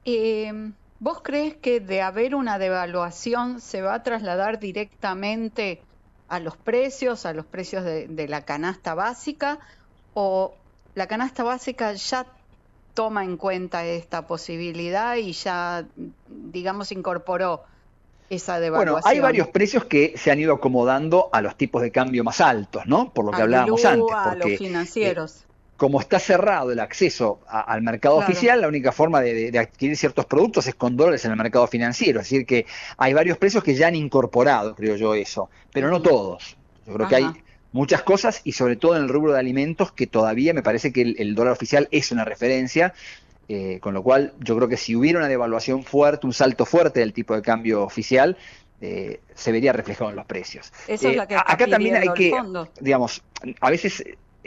[0.04, 5.82] Eh, ¿Vos crees que de haber una devaluación se va a trasladar directamente
[6.28, 9.58] a los precios, a los precios de la canasta básica?
[10.14, 10.54] ¿O
[10.94, 12.26] la canasta básica ya
[12.94, 15.86] toma en cuenta esta posibilidad y ya,
[16.26, 17.62] digamos, incorporó
[18.30, 19.02] esa devaluación.
[19.02, 22.40] Bueno, hay varios precios que se han ido acomodando a los tipos de cambio más
[22.40, 23.12] altos, ¿no?
[23.12, 24.14] Por lo que hablábamos antes.
[24.14, 25.36] a los financieros.
[25.42, 25.48] Eh,
[25.78, 30.66] como está cerrado el acceso al mercado oficial, la única forma de, adquirir ciertos productos
[30.66, 32.18] es con dólares en el mercado financiero.
[32.18, 32.66] Es decir, que
[32.96, 36.56] hay varios precios que ya han incorporado, creo yo, eso, pero no todos.
[36.84, 37.26] Yo creo que hay
[37.70, 41.02] muchas cosas y sobre todo en el rubro de alimentos que todavía me parece que
[41.02, 42.92] el, dólar oficial es una referencia,
[43.48, 47.00] eh, con lo cual yo creo que si hubiera una devaluación fuerte, un salto fuerte
[47.00, 48.36] del tipo de cambio oficial,
[48.80, 50.72] eh, se vería reflejado en los precios.
[50.86, 52.32] Eso es eh, que acá también hay que,
[52.80, 53.22] digamos,
[53.60, 54.04] a veces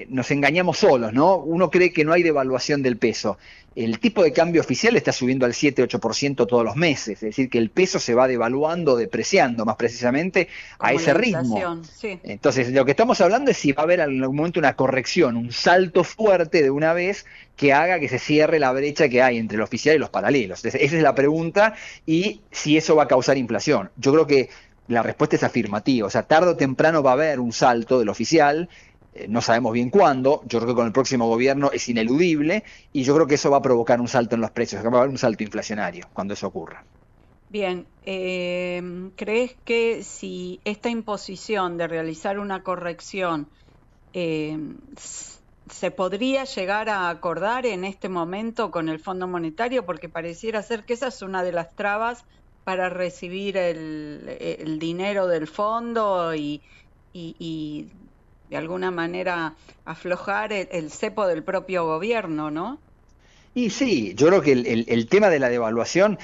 [0.09, 1.37] nos engañamos solos, ¿no?
[1.37, 3.37] Uno cree que no hay devaluación del peso.
[3.75, 7.57] El tipo de cambio oficial está subiendo al 7-8% todos los meses, es decir, que
[7.57, 11.81] el peso se va devaluando, depreciando más precisamente a ese ritmo.
[12.01, 15.37] Entonces, lo que estamos hablando es si va a haber en algún momento una corrección,
[15.37, 17.25] un salto fuerte de una vez
[17.55, 20.65] que haga que se cierre la brecha que hay entre el oficial y los paralelos.
[20.65, 21.75] esa es la pregunta
[22.05, 23.89] y si eso va a causar inflación.
[23.95, 24.49] Yo creo que
[24.89, 28.09] la respuesta es afirmativa, o sea, tarde o temprano va a haber un salto del
[28.09, 28.67] oficial
[29.13, 33.03] eh, no sabemos bien cuándo, yo creo que con el próximo gobierno es ineludible y
[33.03, 35.09] yo creo que eso va a provocar un salto en los precios, va a haber
[35.09, 36.83] un salto inflacionario cuando eso ocurra.
[37.49, 43.47] Bien, eh, ¿crees que si esta imposición de realizar una corrección
[44.13, 44.57] eh,
[45.69, 50.83] se podría llegar a acordar en este momento con el Fondo Monetario, porque pareciera ser
[50.83, 52.25] que esa es una de las trabas
[52.63, 56.61] para recibir el, dinero del fondo y,
[58.51, 62.79] de alguna manera aflojar el, cepo del propio gobierno, ¿no?
[63.55, 66.19] Y sí, yo creo que el, tema de la devaluación,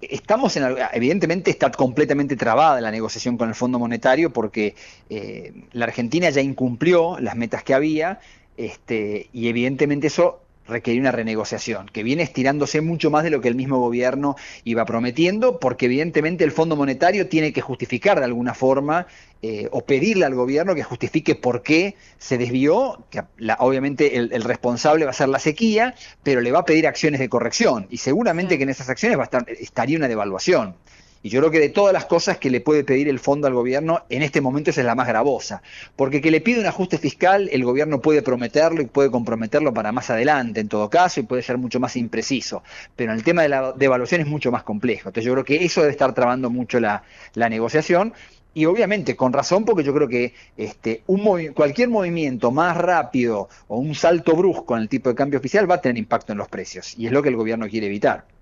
[0.00, 4.74] estamos en, evidentemente está completamente trabada la negociación con el Fondo Monetario porque
[5.08, 8.18] eh, la Argentina ya incumplió las metas que había
[8.56, 13.48] este, y evidentemente eso requería una renegociación, que viene estirándose mucho más de lo que
[13.48, 18.54] el mismo gobierno iba prometiendo, porque evidentemente el Fondo Monetario tiene que justificar de alguna
[18.54, 19.06] forma
[19.42, 23.22] eh, o pedirle al gobierno que justifique por qué se desvió, que
[23.58, 27.28] obviamente el, responsable va a ser la sequía, pero le va a pedir acciones de
[27.28, 30.74] corrección y seguramente que en esas acciones va a estar, estaría una devaluación.
[31.22, 33.54] Y yo creo que de todas las cosas que le puede pedir el fondo al
[33.54, 35.62] gobierno, en este momento esa es la más gravosa.
[35.96, 39.92] Porque que le pide un ajuste fiscal, el gobierno puede prometerlo y puede comprometerlo para
[39.92, 42.62] más adelante, en todo caso, y puede ser mucho más impreciso.
[42.94, 45.08] Pero en el tema de la devaluación es mucho más complejo.
[45.08, 47.02] Entonces yo creo que eso debe estar trabando mucho la,
[47.34, 48.12] negociación.
[48.54, 53.78] Y obviamente con razón, porque yo creo que este, un cualquier movimiento más rápido o
[53.78, 56.48] un salto brusco en el tipo de cambio oficial va a tener impacto en los
[56.48, 56.94] precios.
[56.96, 58.35] Y es lo que el gobierno quiere evitar.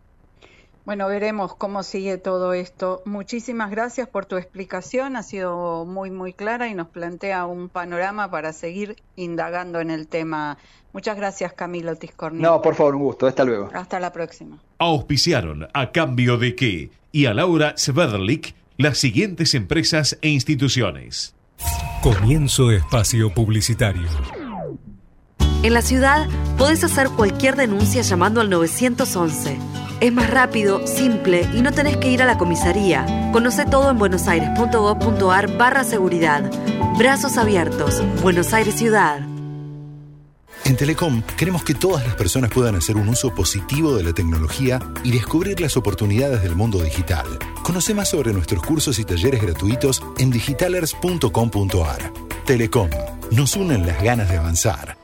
[0.85, 3.03] Bueno, veremos cómo sigue todo esto.
[3.07, 8.31] Muchísimas gracias por tu explicación, ha sido muy, muy clara y nos plantea un panorama
[8.31, 10.59] para seguir indagando en el tema.
[10.93, 12.43] Muchas gracias, Camilo Tiscorni.
[12.43, 13.27] No, por favor, un gusto.
[13.27, 13.71] Hasta luego.
[13.73, 14.59] Hasta la próxima.
[14.79, 21.35] Auspiciaron a cambio de qué y a Laura Sverdlik las siguientes empresas e instituciones.
[22.03, 24.09] Comienzo espacio publicitario.
[25.63, 26.29] En la ciudad
[26.59, 29.57] podés hacer cualquier denuncia llamando al 911.
[30.01, 33.31] Es más rápido, simple y no tenés que ir a la comisaría.
[33.33, 36.51] Conoce todo en buenosaires.gov.ar barra seguridad.
[36.99, 38.03] Brazos abiertos.
[38.23, 39.21] Buenos Aires Ciudad.
[40.65, 44.81] En Telecom queremos que todas las personas puedan hacer un uso positivo de la tecnología
[45.03, 47.27] y descubrir las oportunidades del mundo digital.
[47.63, 52.13] Conoce más sobre nuestros cursos y talleres gratuitos en digitalers.com.ar.
[52.47, 52.89] Telecom,
[53.31, 55.04] nos unen las ganas de avanzar.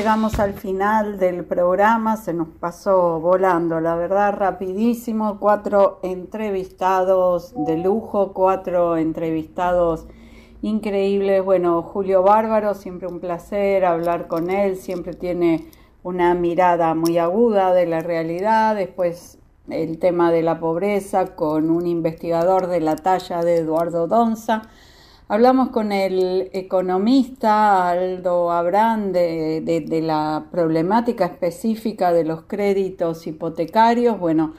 [0.00, 5.38] Llegamos al final del programa, se nos pasó volando, la verdad, rapidísimo.
[5.38, 10.06] Cuatro entrevistados de lujo, cuatro entrevistados
[10.62, 11.44] increíbles.
[11.44, 15.68] Bueno, Julio Bárbaro, siempre un placer hablar con él, siempre tiene
[16.02, 18.76] una mirada muy aguda de la realidad.
[18.76, 19.36] Después
[19.68, 24.62] el tema de la pobreza con un investigador de la talla de Eduardo Donza
[25.32, 34.54] Hablamos con el economista Aldo Abrán de, la problemática específica de los créditos hipotecarios, bueno,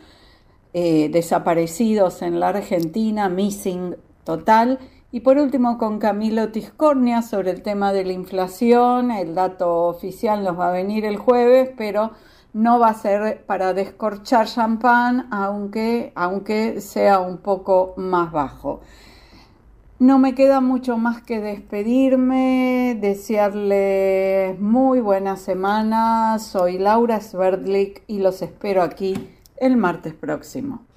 [0.72, 4.80] eh, desaparecidos en la Argentina, missing total.
[5.12, 9.12] Y por último con Camilo Tiscornia sobre el tema de la inflación.
[9.12, 12.12] El dato oficial nos va a venir el jueves, pero
[12.54, 18.80] no va a ser para descorchar champán, aunque, aunque sea un poco más bajo.
[20.02, 26.40] No me queda mucho más que despedirme, desearles muy buena semana.
[26.40, 29.14] Soy Laura Sverdlik y los espero aquí
[29.58, 30.88] el martes próximo.